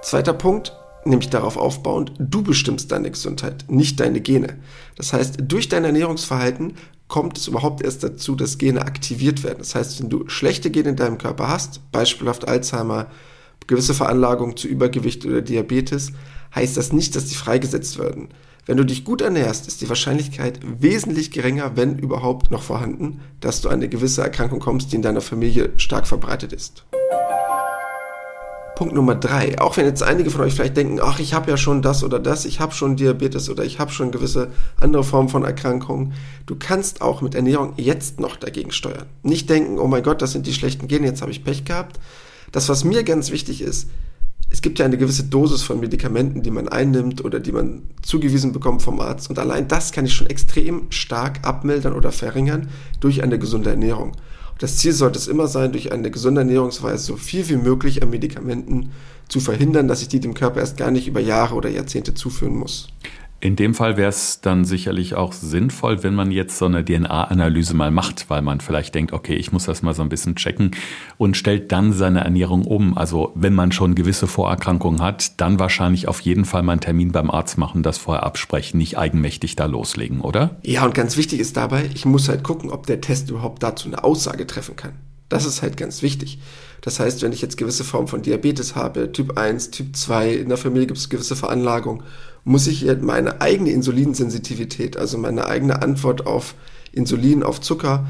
Zweiter 0.00 0.32
Punkt, 0.32 0.74
nämlich 1.04 1.28
darauf 1.28 1.58
aufbauend, 1.58 2.12
du 2.18 2.42
bestimmst 2.42 2.92
deine 2.92 3.10
Gesundheit, 3.10 3.66
nicht 3.68 4.00
deine 4.00 4.22
Gene. 4.22 4.56
Das 4.96 5.12
heißt, 5.12 5.40
durch 5.42 5.68
dein 5.68 5.84
Ernährungsverhalten 5.84 6.72
kommt 7.06 7.36
es 7.36 7.48
überhaupt 7.48 7.82
erst 7.82 8.02
dazu, 8.02 8.34
dass 8.34 8.56
Gene 8.56 8.80
aktiviert 8.80 9.44
werden. 9.44 9.58
Das 9.58 9.74
heißt, 9.74 10.00
wenn 10.00 10.08
du 10.08 10.26
schlechte 10.26 10.70
Gene 10.70 10.88
in 10.88 10.96
deinem 10.96 11.18
Körper 11.18 11.48
hast, 11.48 11.92
beispielhaft 11.92 12.48
Alzheimer, 12.48 13.08
gewisse 13.66 13.94
Veranlagung 13.94 14.56
zu 14.56 14.68
Übergewicht 14.68 15.24
oder 15.26 15.42
Diabetes, 15.42 16.12
heißt 16.54 16.76
das 16.76 16.92
nicht, 16.92 17.16
dass 17.16 17.26
die 17.26 17.34
freigesetzt 17.34 17.98
werden. 17.98 18.28
Wenn 18.66 18.76
du 18.76 18.84
dich 18.84 19.04
gut 19.04 19.20
ernährst, 19.20 19.68
ist 19.68 19.80
die 19.80 19.88
Wahrscheinlichkeit 19.88 20.58
wesentlich 20.80 21.30
geringer, 21.30 21.76
wenn 21.76 21.98
überhaupt 21.98 22.50
noch 22.50 22.62
vorhanden, 22.62 23.20
dass 23.40 23.60
du 23.60 23.68
eine 23.68 23.88
gewisse 23.88 24.22
Erkrankung 24.22 24.58
kommst, 24.58 24.90
die 24.90 24.96
in 24.96 25.02
deiner 25.02 25.20
Familie 25.20 25.70
stark 25.76 26.08
verbreitet 26.08 26.52
ist. 26.52 26.84
Punkt 28.74 28.94
Nummer 28.94 29.14
drei. 29.14 29.58
Auch 29.58 29.76
wenn 29.76 29.86
jetzt 29.86 30.02
einige 30.02 30.30
von 30.30 30.42
euch 30.42 30.52
vielleicht 30.52 30.76
denken, 30.76 30.98
ach, 31.00 31.18
ich 31.18 31.32
habe 31.32 31.50
ja 31.50 31.56
schon 31.56 31.80
das 31.80 32.04
oder 32.04 32.18
das, 32.18 32.44
ich 32.44 32.60
habe 32.60 32.74
schon 32.74 32.96
Diabetes 32.96 33.48
oder 33.48 33.64
ich 33.64 33.78
habe 33.78 33.90
schon 33.90 34.10
gewisse 34.10 34.50
andere 34.80 35.02
Formen 35.02 35.30
von 35.30 35.44
Erkrankungen. 35.44 36.12
Du 36.44 36.56
kannst 36.56 37.00
auch 37.00 37.22
mit 37.22 37.34
Ernährung 37.34 37.72
jetzt 37.76 38.20
noch 38.20 38.36
dagegen 38.36 38.72
steuern. 38.72 39.06
Nicht 39.22 39.48
denken, 39.48 39.78
oh 39.78 39.86
mein 39.86 40.02
Gott, 40.02 40.20
das 40.20 40.32
sind 40.32 40.46
die 40.46 40.52
schlechten 40.52 40.88
Gene, 40.88 41.06
jetzt 41.06 41.22
habe 41.22 41.30
ich 41.30 41.42
Pech 41.42 41.64
gehabt, 41.64 41.98
das, 42.56 42.70
was 42.70 42.84
mir 42.84 43.04
ganz 43.04 43.30
wichtig 43.30 43.60
ist, 43.60 43.90
es 44.48 44.62
gibt 44.62 44.78
ja 44.78 44.86
eine 44.86 44.96
gewisse 44.96 45.24
Dosis 45.24 45.62
von 45.62 45.78
Medikamenten, 45.78 46.40
die 46.40 46.50
man 46.50 46.68
einnimmt 46.68 47.22
oder 47.22 47.38
die 47.38 47.52
man 47.52 47.82
zugewiesen 48.00 48.52
bekommt 48.52 48.80
vom 48.80 48.98
Arzt. 48.98 49.28
Und 49.28 49.38
allein 49.38 49.68
das 49.68 49.92
kann 49.92 50.06
ich 50.06 50.14
schon 50.14 50.28
extrem 50.28 50.86
stark 50.88 51.46
abmildern 51.46 51.92
oder 51.92 52.12
verringern 52.12 52.70
durch 52.98 53.22
eine 53.22 53.38
gesunde 53.38 53.68
Ernährung. 53.68 54.12
Und 54.12 54.62
das 54.62 54.78
Ziel 54.78 54.92
sollte 54.92 55.18
es 55.18 55.28
immer 55.28 55.48
sein, 55.48 55.72
durch 55.72 55.92
eine 55.92 56.10
gesunde 56.10 56.40
Ernährungsweise 56.40 57.04
so 57.04 57.16
viel 57.18 57.46
wie 57.50 57.56
möglich 57.56 58.02
an 58.02 58.08
Medikamenten 58.08 58.88
zu 59.28 59.40
verhindern, 59.40 59.86
dass 59.86 60.00
ich 60.00 60.08
die 60.08 60.20
dem 60.20 60.32
Körper 60.32 60.60
erst 60.60 60.78
gar 60.78 60.90
nicht 60.90 61.08
über 61.08 61.20
Jahre 61.20 61.56
oder 61.56 61.68
Jahrzehnte 61.68 62.14
zuführen 62.14 62.56
muss. 62.56 62.88
In 63.46 63.54
dem 63.54 63.74
Fall 63.74 63.96
wäre 63.96 64.08
es 64.08 64.40
dann 64.40 64.64
sicherlich 64.64 65.14
auch 65.14 65.32
sinnvoll, 65.32 66.02
wenn 66.02 66.16
man 66.16 66.32
jetzt 66.32 66.58
so 66.58 66.64
eine 66.64 66.84
DNA-Analyse 66.84 67.74
mal 67.74 67.92
macht, 67.92 68.28
weil 68.28 68.42
man 68.42 68.60
vielleicht 68.60 68.92
denkt, 68.96 69.12
okay, 69.12 69.36
ich 69.36 69.52
muss 69.52 69.66
das 69.66 69.82
mal 69.82 69.94
so 69.94 70.02
ein 70.02 70.08
bisschen 70.08 70.34
checken 70.34 70.72
und 71.16 71.36
stellt 71.36 71.70
dann 71.70 71.92
seine 71.92 72.24
Ernährung 72.24 72.64
um. 72.64 72.98
Also 72.98 73.30
wenn 73.36 73.54
man 73.54 73.70
schon 73.70 73.94
gewisse 73.94 74.26
Vorerkrankungen 74.26 75.00
hat, 75.00 75.40
dann 75.40 75.60
wahrscheinlich 75.60 76.08
auf 76.08 76.18
jeden 76.22 76.44
Fall 76.44 76.64
mal 76.64 76.72
einen 76.72 76.80
Termin 76.80 77.12
beim 77.12 77.30
Arzt 77.30 77.56
machen, 77.56 77.84
das 77.84 77.98
vorher 77.98 78.24
absprechen, 78.24 78.78
nicht 78.78 78.98
eigenmächtig 78.98 79.54
da 79.54 79.66
loslegen, 79.66 80.22
oder? 80.22 80.56
Ja, 80.64 80.84
und 80.84 80.94
ganz 80.94 81.16
wichtig 81.16 81.38
ist 81.38 81.56
dabei, 81.56 81.88
ich 81.94 82.04
muss 82.04 82.28
halt 82.28 82.42
gucken, 82.42 82.70
ob 82.70 82.86
der 82.88 83.00
Test 83.00 83.30
überhaupt 83.30 83.62
dazu 83.62 83.86
eine 83.86 84.02
Aussage 84.02 84.48
treffen 84.48 84.74
kann. 84.74 84.94
Das 85.28 85.46
ist 85.46 85.62
halt 85.62 85.76
ganz 85.76 86.02
wichtig. 86.02 86.40
Das 86.80 87.00
heißt, 87.00 87.22
wenn 87.22 87.32
ich 87.32 87.42
jetzt 87.42 87.56
gewisse 87.56 87.84
Formen 87.84 88.08
von 88.08 88.22
Diabetes 88.22 88.76
habe, 88.76 89.12
Typ 89.12 89.38
1, 89.38 89.70
Typ 89.70 89.96
2, 89.96 90.34
in 90.34 90.48
der 90.48 90.58
Familie 90.58 90.86
gibt 90.86 90.98
es 90.98 91.08
gewisse 91.08 91.36
Veranlagungen, 91.36 92.02
muss 92.44 92.66
ich 92.66 92.86
meine 93.00 93.40
eigene 93.40 93.70
Insulinsensitivität, 93.70 94.96
also 94.96 95.18
meine 95.18 95.46
eigene 95.46 95.82
Antwort 95.82 96.26
auf 96.26 96.54
Insulin, 96.92 97.42
auf 97.42 97.60
Zucker, 97.60 98.06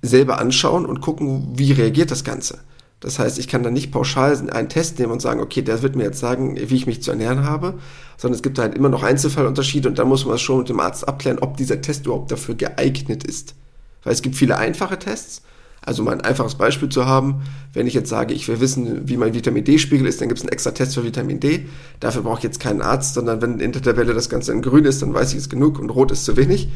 selber 0.00 0.38
anschauen 0.38 0.86
und 0.86 1.00
gucken, 1.00 1.52
wie 1.56 1.72
reagiert 1.72 2.10
das 2.10 2.24
Ganze. 2.24 2.58
Das 3.00 3.18
heißt, 3.18 3.38
ich 3.38 3.48
kann 3.48 3.62
da 3.62 3.70
nicht 3.70 3.92
pauschal 3.92 4.50
einen 4.50 4.70
Test 4.70 4.98
nehmen 4.98 5.12
und 5.12 5.20
sagen, 5.20 5.40
okay, 5.40 5.60
der 5.60 5.82
wird 5.82 5.94
mir 5.94 6.04
jetzt 6.04 6.20
sagen, 6.20 6.56
wie 6.56 6.74
ich 6.74 6.86
mich 6.86 7.02
zu 7.02 7.10
ernähren 7.10 7.44
habe, 7.44 7.74
sondern 8.16 8.36
es 8.36 8.42
gibt 8.42 8.58
halt 8.58 8.74
immer 8.74 8.88
noch 8.88 9.02
Einzelfallunterschiede 9.02 9.88
und 9.88 9.98
da 9.98 10.06
muss 10.06 10.24
man 10.24 10.38
schon 10.38 10.60
mit 10.60 10.70
dem 10.70 10.80
Arzt 10.80 11.06
abklären, 11.06 11.38
ob 11.40 11.58
dieser 11.58 11.82
Test 11.82 12.06
überhaupt 12.06 12.32
dafür 12.32 12.54
geeignet 12.54 13.24
ist. 13.24 13.54
Weil 14.02 14.14
es 14.14 14.22
gibt 14.22 14.36
viele 14.36 14.56
einfache 14.56 14.98
Tests 14.98 15.42
also 15.86 16.02
mal 16.02 16.12
ein 16.12 16.22
einfaches 16.22 16.54
Beispiel 16.54 16.88
zu 16.88 17.06
haben, 17.06 17.42
wenn 17.74 17.86
ich 17.86 17.94
jetzt 17.94 18.08
sage, 18.08 18.32
ich 18.32 18.48
will 18.48 18.60
wissen, 18.60 19.06
wie 19.08 19.16
mein 19.16 19.34
Vitamin 19.34 19.64
D-Spiegel 19.64 20.06
ist, 20.06 20.20
dann 20.20 20.28
gibt 20.28 20.38
es 20.38 20.44
einen 20.44 20.52
extra 20.52 20.70
Test 20.70 20.94
für 20.94 21.04
Vitamin 21.04 21.40
D. 21.40 21.66
Dafür 22.00 22.22
brauche 22.22 22.38
ich 22.38 22.44
jetzt 22.44 22.60
keinen 22.60 22.80
Arzt, 22.80 23.14
sondern 23.14 23.42
wenn 23.42 23.60
in 23.60 23.72
der 23.72 23.82
Tabelle 23.82 24.14
das 24.14 24.30
Ganze 24.30 24.52
in 24.52 24.62
grün 24.62 24.86
ist, 24.86 25.02
dann 25.02 25.12
weiß 25.12 25.32
ich 25.32 25.38
es 25.38 25.48
genug 25.50 25.78
und 25.78 25.90
rot 25.90 26.10
ist 26.10 26.24
zu 26.24 26.36
wenig. 26.36 26.68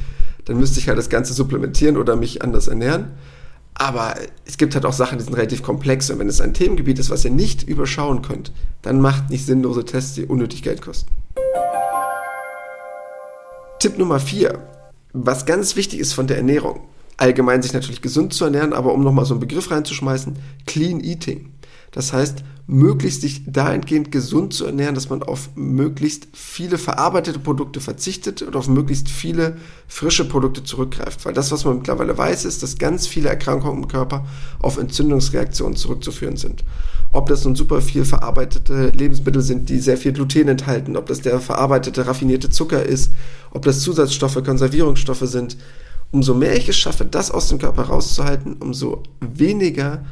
Dann 0.45 0.59
müsste 0.59 0.79
ich 0.79 0.89
halt 0.89 0.99
das 0.99 1.09
Ganze 1.09 1.33
supplementieren 1.33 1.97
oder 1.97 2.17
mich 2.17 2.43
anders 2.43 2.69
ernähren. 2.69 3.13
Aber 3.75 4.15
es 4.45 4.59
gibt 4.59 4.75
halt 4.75 4.85
auch 4.85 4.93
Sachen, 4.93 5.19
die 5.19 5.25
sind 5.25 5.35
relativ 5.35 5.63
komplex 5.63 6.11
und 6.11 6.19
wenn 6.19 6.29
es 6.29 6.41
ein 6.41 6.53
Themengebiet 6.53 6.99
ist, 6.99 7.11
was 7.11 7.25
ihr 7.25 7.31
nicht 7.31 7.63
überschauen 7.63 8.23
könnt, 8.23 8.53
dann 8.83 9.01
macht 9.01 9.31
nicht 9.31 9.47
sinnlose 9.47 9.85
Tests, 9.85 10.15
die 10.15 10.27
unnötig 10.27 10.63
Geld 10.63 10.83
kosten. 10.83 11.11
Tipp 13.79 13.97
Nummer 13.97 14.19
4. 14.19 14.59
Was 15.13 15.47
ganz 15.47 15.77
wichtig 15.77 16.01
ist 16.01 16.13
von 16.13 16.27
der 16.27 16.37
Ernährung 16.37 16.81
allgemein 17.19 17.63
sich 17.63 17.75
natürlich 17.75 18.01
gesund 18.01 18.33
zu 18.33 18.45
ernähren, 18.45 18.73
aber 18.73 18.95
um 18.95 19.05
nochmal 19.05 19.27
so 19.27 19.35
einen 19.35 19.41
Begriff 19.41 19.71
reinzuschmeißen, 19.71 20.37
Clean 20.67 21.01
Eating. 21.01 21.53
Das 21.91 22.13
heißt, 22.13 22.45
möglichst 22.67 23.23
sich 23.23 23.43
dahingehend 23.47 24.13
gesund 24.13 24.53
zu 24.53 24.67
ernähren, 24.67 24.95
dass 24.95 25.09
man 25.09 25.23
auf 25.23 25.49
möglichst 25.57 26.29
viele 26.35 26.77
verarbeitete 26.77 27.39
Produkte 27.39 27.81
verzichtet 27.81 28.43
und 28.43 28.55
auf 28.55 28.69
möglichst 28.69 29.09
viele 29.09 29.57
frische 29.89 30.29
Produkte 30.29 30.63
zurückgreift. 30.63 31.25
Weil 31.25 31.33
das, 31.33 31.51
was 31.51 31.65
man 31.65 31.79
mittlerweile 31.79 32.17
weiß, 32.17 32.45
ist, 32.45 32.63
dass 32.63 32.77
ganz 32.77 33.07
viele 33.07 33.31
Erkrankungen 33.31 33.83
im 33.83 33.89
Körper 33.89 34.27
auf 34.61 34.77
Entzündungsreaktionen 34.77 35.77
zurückzuführen 35.77 36.37
sind. 36.37 36.63
Ob 37.11 37.27
das 37.31 37.45
nun 37.45 37.57
super 37.57 37.81
viel 37.81 38.05
verarbeitete 38.05 38.91
Lebensmittel 38.95 39.41
sind, 39.41 39.71
die 39.71 39.79
sehr 39.79 39.97
viel 39.97 40.13
Gluten 40.13 40.49
enthalten, 40.49 40.99
ob 40.99 41.07
das 41.07 41.23
der 41.23 41.41
verarbeitete 41.41 42.07
raffinierte 42.07 42.51
Zucker 42.51 42.85
ist, 42.85 43.13
ob 43.51 43.65
das 43.65 43.81
Zusatzstoffe, 43.81 44.45
Konservierungsstoffe 44.45 45.25
sind, 45.25 45.57
umso 46.11 46.35
mehr 46.35 46.57
ich 46.57 46.69
es 46.69 46.77
schaffe, 46.77 47.05
das 47.05 47.31
aus 47.31 47.49
dem 47.49 47.59
Körper 47.59 47.83
rauszuhalten, 47.83 48.57
umso 48.61 49.03
weniger 49.21 50.05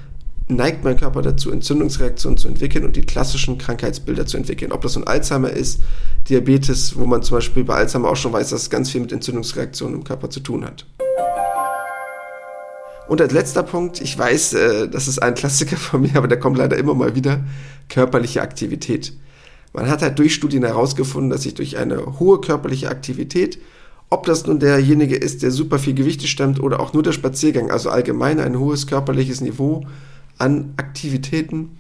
neigt 0.49 0.85
mein 0.85 0.97
Körper 0.97 1.23
dazu, 1.23 1.51
Entzündungsreaktionen 1.51 2.39
zu 2.39 2.47
entwickeln 2.49 2.85
und 2.85 2.95
die 2.95 3.03
klassischen 3.03 3.59
Krankheitsbilder 3.59 4.27
zu 4.27 4.37
entwickeln. 4.37 4.71
Ob 4.71 4.83
das 4.83 4.95
nun 4.95 5.07
Alzheimer 5.07 5.51
ist, 5.51 5.81
Diabetes, 6.29 6.97
wo 6.97 7.05
man 7.05 7.23
zum 7.23 7.39
Beispiel 7.39 7.65
bei 7.65 7.75
Alzheimer 7.75 8.09
auch 8.09 8.17
schon 8.17 8.33
weiß, 8.33 8.51
dass 8.51 8.63
es 8.63 8.71
ganz 8.71 8.91
viel 8.91 9.01
mit 9.01 9.13
Entzündungsreaktionen 9.13 9.97
im 9.97 10.05
Körper 10.05 10.31
zu 10.31 10.41
tun 10.41 10.65
hat. 10.65 10.87
Und 13.09 13.21
als 13.21 13.33
letzter 13.33 13.63
Punkt, 13.63 14.01
ich 14.01 14.19
weiß, 14.19 14.55
äh, 14.55 14.89
das 14.89 15.09
ist 15.09 15.21
ein 15.21 15.35
Klassiker 15.35 15.77
von 15.77 16.03
mir, 16.03 16.17
aber 16.17 16.29
der 16.29 16.39
kommt 16.39 16.59
leider 16.59 16.77
immer 16.77 16.95
mal 16.95 17.15
wieder, 17.15 17.45
körperliche 17.89 18.43
Aktivität. 18.43 19.13
Man 19.73 19.89
hat 19.89 20.03
halt 20.03 20.19
durch 20.19 20.35
Studien 20.35 20.65
herausgefunden, 20.65 21.31
dass 21.31 21.43
sich 21.43 21.55
durch 21.55 21.77
eine 21.77 22.19
hohe 22.19 22.41
körperliche 22.41 22.89
Aktivität, 22.89 23.59
ob 24.09 24.27
das 24.27 24.47
nun 24.47 24.61
derjenige 24.61 25.17
ist, 25.17 25.43
der 25.43 25.51
super 25.51 25.79
viel 25.79 25.95
Gewichte 25.95 26.27
stemmt 26.27 26.61
oder 26.61 26.81
auch 26.81 26.93
nur 26.93 27.03
der 27.03 27.13
Spaziergang, 27.13 27.71
also 27.71 27.91
allgemein 27.91 28.39
ein 28.39 28.59
hohes 28.59 28.87
körperliches 28.87 29.41
Niveau 29.41 29.85
an 30.39 30.75
Aktivitäten, 30.77 31.77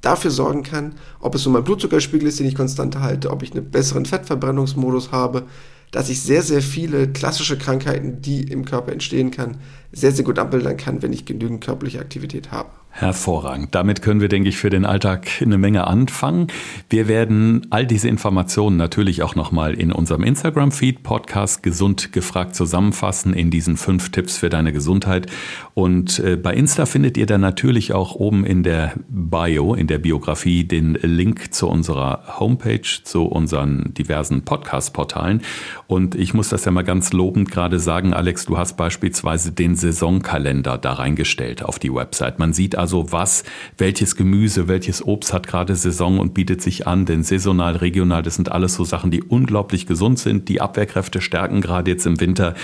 dafür 0.00 0.30
sorgen 0.30 0.62
kann, 0.62 0.94
ob 1.20 1.34
es 1.34 1.42
so 1.42 1.50
mein 1.50 1.64
Blutzuckerspiegel 1.64 2.28
ist, 2.28 2.40
den 2.40 2.46
ich 2.46 2.54
konstant 2.54 2.98
halte, 2.98 3.30
ob 3.30 3.42
ich 3.42 3.52
einen 3.52 3.70
besseren 3.70 4.06
Fettverbrennungsmodus 4.06 5.12
habe, 5.12 5.44
dass 5.90 6.08
ich 6.08 6.22
sehr, 6.22 6.42
sehr 6.42 6.62
viele 6.62 7.08
klassische 7.08 7.58
Krankheiten, 7.58 8.22
die 8.22 8.42
im 8.42 8.64
Körper 8.64 8.92
entstehen 8.92 9.30
kann, 9.30 9.58
sehr, 9.92 10.12
sehr 10.12 10.24
gut 10.24 10.38
abbilden 10.38 10.76
kann, 10.76 11.02
wenn 11.02 11.12
ich 11.12 11.24
genügend 11.24 11.62
körperliche 11.62 12.00
Aktivität 12.00 12.52
habe. 12.52 12.70
Hervorragend. 12.92 13.74
Damit 13.74 14.02
können 14.02 14.20
wir, 14.20 14.28
denke 14.28 14.48
ich, 14.48 14.56
für 14.56 14.68
den 14.68 14.84
Alltag 14.84 15.28
eine 15.40 15.58
Menge 15.58 15.86
anfangen. 15.86 16.48
Wir 16.88 17.06
werden 17.06 17.68
all 17.70 17.86
diese 17.86 18.08
Informationen 18.08 18.76
natürlich 18.76 19.22
auch 19.22 19.36
nochmal 19.36 19.74
in 19.74 19.92
unserem 19.92 20.24
Instagram-Feed 20.24 21.04
Podcast 21.04 21.62
Gesund 21.62 22.12
gefragt 22.12 22.56
zusammenfassen 22.56 23.32
in 23.32 23.50
diesen 23.50 23.76
fünf 23.76 24.10
Tipps 24.10 24.38
für 24.38 24.48
deine 24.48 24.72
Gesundheit. 24.72 25.28
Und 25.72 26.18
äh, 26.18 26.36
bei 26.36 26.52
Insta 26.52 26.84
findet 26.84 27.16
ihr 27.16 27.26
dann 27.26 27.40
natürlich 27.40 27.92
auch 27.92 28.16
oben 28.16 28.44
in 28.44 28.64
der 28.64 28.94
Bio, 29.08 29.74
in 29.74 29.86
der 29.86 29.98
Biografie, 29.98 30.64
den 30.64 30.94
Link 30.94 31.54
zu 31.54 31.68
unserer 31.68 32.40
Homepage, 32.40 32.82
zu 33.04 33.24
unseren 33.24 33.94
diversen 33.94 34.42
Podcast-Portalen. 34.42 35.42
Und 35.86 36.16
ich 36.16 36.34
muss 36.34 36.48
das 36.48 36.64
ja 36.64 36.72
mal 36.72 36.82
ganz 36.82 37.12
lobend 37.12 37.52
gerade 37.52 37.78
sagen, 37.78 38.14
Alex, 38.14 38.46
du 38.46 38.58
hast 38.58 38.76
beispielsweise 38.76 39.52
den 39.52 39.76
Saisonkalender 39.76 40.76
da 40.76 40.94
reingestellt 40.94 41.62
auf 41.62 41.78
die 41.78 41.94
Website. 41.94 42.40
Man 42.40 42.52
sieht 42.52 42.79
also, 42.80 43.12
was, 43.12 43.44
welches 43.78 44.16
Gemüse, 44.16 44.66
welches 44.66 45.06
Obst 45.06 45.32
hat 45.32 45.46
gerade 45.46 45.76
Saison 45.76 46.18
und 46.18 46.34
bietet 46.34 46.62
sich 46.62 46.86
an, 46.86 47.04
denn 47.04 47.22
saisonal, 47.22 47.76
regional, 47.76 48.22
das 48.22 48.36
sind 48.36 48.50
alles 48.50 48.74
so 48.74 48.84
Sachen, 48.84 49.10
die 49.10 49.22
unglaublich 49.22 49.86
gesund 49.86 50.18
sind, 50.18 50.48
die 50.48 50.60
Abwehrkräfte 50.60 51.20
stärken, 51.20 51.60
gerade 51.60 51.90
jetzt 51.90 52.06
im 52.06 52.20
Winter. 52.20 52.54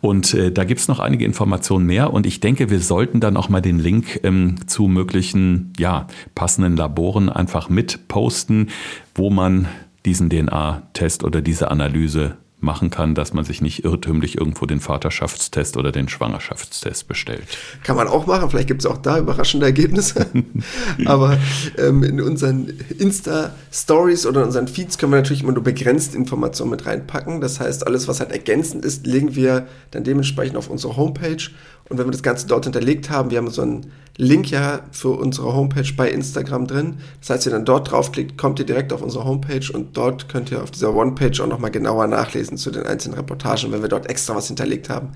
Und 0.00 0.32
äh, 0.34 0.50
da 0.50 0.64
gibt's 0.64 0.88
noch 0.88 1.00
einige 1.00 1.24
Informationen 1.24 1.86
mehr. 1.86 2.12
Und 2.12 2.26
ich 2.26 2.40
denke, 2.40 2.70
wir 2.70 2.80
sollten 2.80 3.20
dann 3.20 3.36
auch 3.36 3.50
mal 3.50 3.60
den 3.60 3.78
Link 3.78 4.20
ähm, 4.24 4.56
zu 4.66 4.88
möglichen, 4.88 5.72
ja, 5.78 6.06
passenden 6.34 6.76
Laboren 6.76 7.28
einfach 7.28 7.68
mit 7.68 8.08
posten, 8.08 8.68
wo 9.14 9.28
man 9.28 9.68
diesen 10.06 10.30
DNA-Test 10.30 11.24
oder 11.24 11.42
diese 11.42 11.70
Analyse 11.70 12.38
machen 12.60 12.90
kann, 12.90 13.14
dass 13.14 13.32
man 13.32 13.44
sich 13.44 13.60
nicht 13.60 13.84
irrtümlich 13.84 14.36
irgendwo 14.36 14.66
den 14.66 14.80
Vaterschaftstest 14.80 15.76
oder 15.76 15.92
den 15.92 16.08
Schwangerschaftstest 16.08 17.06
bestellt. 17.06 17.46
Kann 17.84 17.96
man 17.96 18.08
auch 18.08 18.26
machen, 18.26 18.50
vielleicht 18.50 18.66
gibt 18.66 18.82
es 18.82 18.86
auch 18.86 18.98
da 18.98 19.18
überraschende 19.18 19.66
Ergebnisse. 19.66 20.26
Aber 21.04 21.38
ähm, 21.76 22.02
in 22.02 22.20
unseren 22.20 22.68
Insta-Stories 22.98 24.26
oder 24.26 24.40
in 24.40 24.46
unseren 24.46 24.66
Feeds 24.66 24.98
können 24.98 25.12
wir 25.12 25.18
natürlich 25.18 25.42
immer 25.42 25.52
nur 25.52 25.62
begrenzt 25.62 26.16
Informationen 26.16 26.70
mit 26.70 26.84
reinpacken. 26.84 27.40
Das 27.40 27.60
heißt, 27.60 27.86
alles, 27.86 28.08
was 28.08 28.18
halt 28.18 28.32
ergänzend 28.32 28.84
ist, 28.84 29.06
legen 29.06 29.36
wir 29.36 29.68
dann 29.92 30.02
dementsprechend 30.02 30.56
auf 30.56 30.68
unsere 30.68 30.96
Homepage. 30.96 31.50
Und 31.88 31.98
wenn 31.98 32.06
wir 32.06 32.12
das 32.12 32.22
Ganze 32.22 32.46
dort 32.46 32.64
hinterlegt 32.64 33.10
haben, 33.10 33.30
wir 33.30 33.38
haben 33.38 33.50
so 33.50 33.62
einen 33.62 33.92
Link 34.16 34.50
ja 34.50 34.80
für 34.90 35.10
unsere 35.10 35.54
Homepage 35.54 35.90
bei 35.96 36.10
Instagram 36.10 36.66
drin. 36.66 36.96
Das 37.20 37.30
heißt, 37.30 37.46
wenn 37.46 37.52
ihr 37.52 37.56
dann 37.56 37.64
dort 37.64 37.90
draufklickt, 37.90 38.36
kommt 38.36 38.58
ihr 38.58 38.66
direkt 38.66 38.92
auf 38.92 39.00
unsere 39.00 39.24
Homepage 39.24 39.72
und 39.72 39.96
dort 39.96 40.28
könnt 40.28 40.50
ihr 40.50 40.62
auf 40.62 40.70
dieser 40.70 40.94
One-Page 40.94 41.40
auch 41.40 41.46
nochmal 41.46 41.70
genauer 41.70 42.06
nachlesen 42.08 42.58
zu 42.58 42.70
den 42.70 42.84
einzelnen 42.84 43.16
Reportagen, 43.16 43.72
wenn 43.72 43.82
wir 43.82 43.88
dort 43.88 44.10
extra 44.10 44.34
was 44.34 44.48
hinterlegt 44.48 44.90
haben 44.90 45.12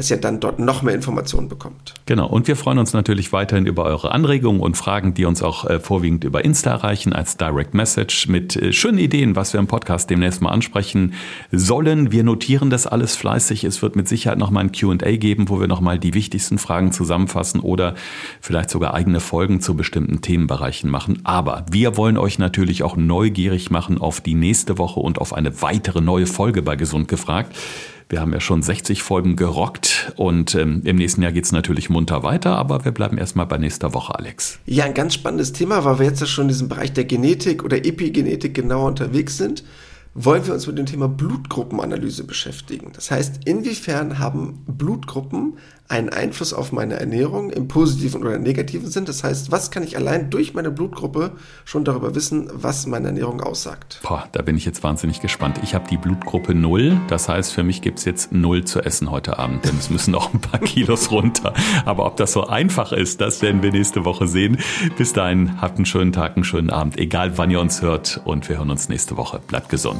dass 0.00 0.10
ihr 0.10 0.16
dann 0.16 0.40
dort 0.40 0.58
noch 0.58 0.80
mehr 0.80 0.94
Informationen 0.94 1.50
bekommt. 1.50 1.92
Genau, 2.06 2.26
und 2.26 2.48
wir 2.48 2.56
freuen 2.56 2.78
uns 2.78 2.94
natürlich 2.94 3.34
weiterhin 3.34 3.66
über 3.66 3.84
eure 3.84 4.12
Anregungen 4.12 4.62
und 4.62 4.74
Fragen, 4.74 5.12
die 5.12 5.26
uns 5.26 5.42
auch 5.42 5.66
äh, 5.66 5.78
vorwiegend 5.78 6.24
über 6.24 6.42
Insta 6.42 6.70
erreichen 6.70 7.12
als 7.12 7.36
Direct 7.36 7.74
Message 7.74 8.26
mit 8.26 8.56
äh, 8.56 8.72
schönen 8.72 8.96
Ideen, 8.96 9.36
was 9.36 9.52
wir 9.52 9.60
im 9.60 9.66
Podcast 9.66 10.08
demnächst 10.08 10.40
mal 10.40 10.52
ansprechen 10.52 11.12
sollen. 11.52 12.12
Wir 12.12 12.24
notieren 12.24 12.70
das 12.70 12.86
alles 12.86 13.14
fleißig. 13.14 13.62
Es 13.64 13.82
wird 13.82 13.94
mit 13.94 14.08
Sicherheit 14.08 14.38
nochmal 14.38 14.64
ein 14.64 14.72
Q&A 14.72 15.16
geben, 15.16 15.50
wo 15.50 15.60
wir 15.60 15.68
nochmal 15.68 15.98
die 15.98 16.14
wichtigsten 16.14 16.56
Fragen 16.56 16.92
zusammenfassen 16.92 17.60
oder 17.60 17.94
vielleicht 18.40 18.70
sogar 18.70 18.94
eigene 18.94 19.20
Folgen 19.20 19.60
zu 19.60 19.76
bestimmten 19.76 20.22
Themenbereichen 20.22 20.88
machen. 20.88 21.20
Aber 21.24 21.66
wir 21.70 21.98
wollen 21.98 22.16
euch 22.16 22.38
natürlich 22.38 22.84
auch 22.84 22.96
neugierig 22.96 23.70
machen 23.70 23.98
auf 23.98 24.22
die 24.22 24.34
nächste 24.34 24.78
Woche 24.78 25.00
und 25.00 25.18
auf 25.18 25.34
eine 25.34 25.60
weitere 25.60 26.00
neue 26.00 26.24
Folge 26.24 26.62
bei 26.62 26.76
Gesund 26.76 27.06
gefragt. 27.06 27.54
Wir 28.10 28.20
haben 28.20 28.32
ja 28.32 28.40
schon 28.40 28.60
60 28.60 29.04
Folgen 29.04 29.36
gerockt 29.36 30.12
und 30.16 30.56
ähm, 30.56 30.82
im 30.84 30.96
nächsten 30.96 31.22
Jahr 31.22 31.30
geht 31.30 31.44
es 31.44 31.52
natürlich 31.52 31.90
munter 31.90 32.24
weiter, 32.24 32.56
aber 32.56 32.84
wir 32.84 32.90
bleiben 32.90 33.18
erstmal 33.18 33.46
bei 33.46 33.56
nächster 33.56 33.94
Woche, 33.94 34.18
Alex. 34.18 34.58
Ja, 34.66 34.84
ein 34.84 34.94
ganz 34.94 35.14
spannendes 35.14 35.52
Thema, 35.52 35.84
weil 35.84 36.00
wir 36.00 36.06
jetzt 36.06 36.20
ja 36.20 36.26
schon 36.26 36.46
in 36.46 36.48
diesem 36.48 36.68
Bereich 36.68 36.92
der 36.92 37.04
Genetik 37.04 37.62
oder 37.62 37.76
Epigenetik 37.76 38.54
genauer 38.54 38.88
unterwegs 38.88 39.36
sind 39.36 39.62
wollen 40.14 40.44
wir 40.46 40.54
uns 40.54 40.66
mit 40.66 40.76
dem 40.76 40.86
Thema 40.86 41.08
Blutgruppenanalyse 41.08 42.24
beschäftigen. 42.24 42.90
Das 42.94 43.10
heißt, 43.10 43.44
inwiefern 43.44 44.18
haben 44.18 44.64
Blutgruppen 44.66 45.54
einen 45.90 46.08
Einfluss 46.08 46.52
auf 46.52 46.70
meine 46.70 47.00
Ernährung 47.00 47.50
im 47.50 47.66
positiven 47.66 48.22
oder 48.22 48.38
negativen 48.38 48.88
Sinn? 48.88 49.04
Das 49.06 49.24
heißt, 49.24 49.50
was 49.50 49.72
kann 49.72 49.82
ich 49.82 49.96
allein 49.96 50.30
durch 50.30 50.54
meine 50.54 50.70
Blutgruppe 50.70 51.32
schon 51.64 51.84
darüber 51.84 52.14
wissen, 52.14 52.48
was 52.52 52.86
meine 52.86 53.08
Ernährung 53.08 53.40
aussagt? 53.40 54.00
Boah, 54.04 54.28
da 54.30 54.42
bin 54.42 54.56
ich 54.56 54.64
jetzt 54.64 54.84
wahnsinnig 54.84 55.20
gespannt. 55.20 55.58
Ich 55.64 55.74
habe 55.74 55.88
die 55.88 55.96
Blutgruppe 55.96 56.54
0, 56.54 57.00
das 57.08 57.28
heißt, 57.28 57.52
für 57.52 57.64
mich 57.64 57.82
gibt 57.82 57.98
es 57.98 58.04
jetzt 58.04 58.30
0 58.30 58.64
zu 58.64 58.80
essen 58.80 59.10
heute 59.10 59.38
Abend, 59.40 59.64
denn 59.64 59.76
es 59.78 59.90
müssen 59.90 60.12
noch 60.12 60.32
ein 60.32 60.40
paar 60.40 60.60
Kilos 60.64 61.10
runter. 61.10 61.54
Aber 61.84 62.06
ob 62.06 62.16
das 62.16 62.32
so 62.32 62.46
einfach 62.46 62.92
ist, 62.92 63.20
das 63.20 63.42
werden 63.42 63.62
wir 63.62 63.72
nächste 63.72 64.04
Woche 64.04 64.28
sehen. 64.28 64.58
Bis 64.96 65.12
dahin, 65.12 65.60
habt 65.60 65.76
einen 65.76 65.86
schönen 65.86 66.12
Tag, 66.12 66.36
einen 66.36 66.44
schönen 66.44 66.70
Abend, 66.70 66.98
egal 66.98 67.36
wann 67.36 67.50
ihr 67.50 67.60
uns 67.60 67.82
hört 67.82 68.20
und 68.24 68.48
wir 68.48 68.58
hören 68.58 68.70
uns 68.70 68.88
nächste 68.88 69.16
Woche. 69.16 69.40
Bleibt 69.48 69.68
gesund 69.68 69.99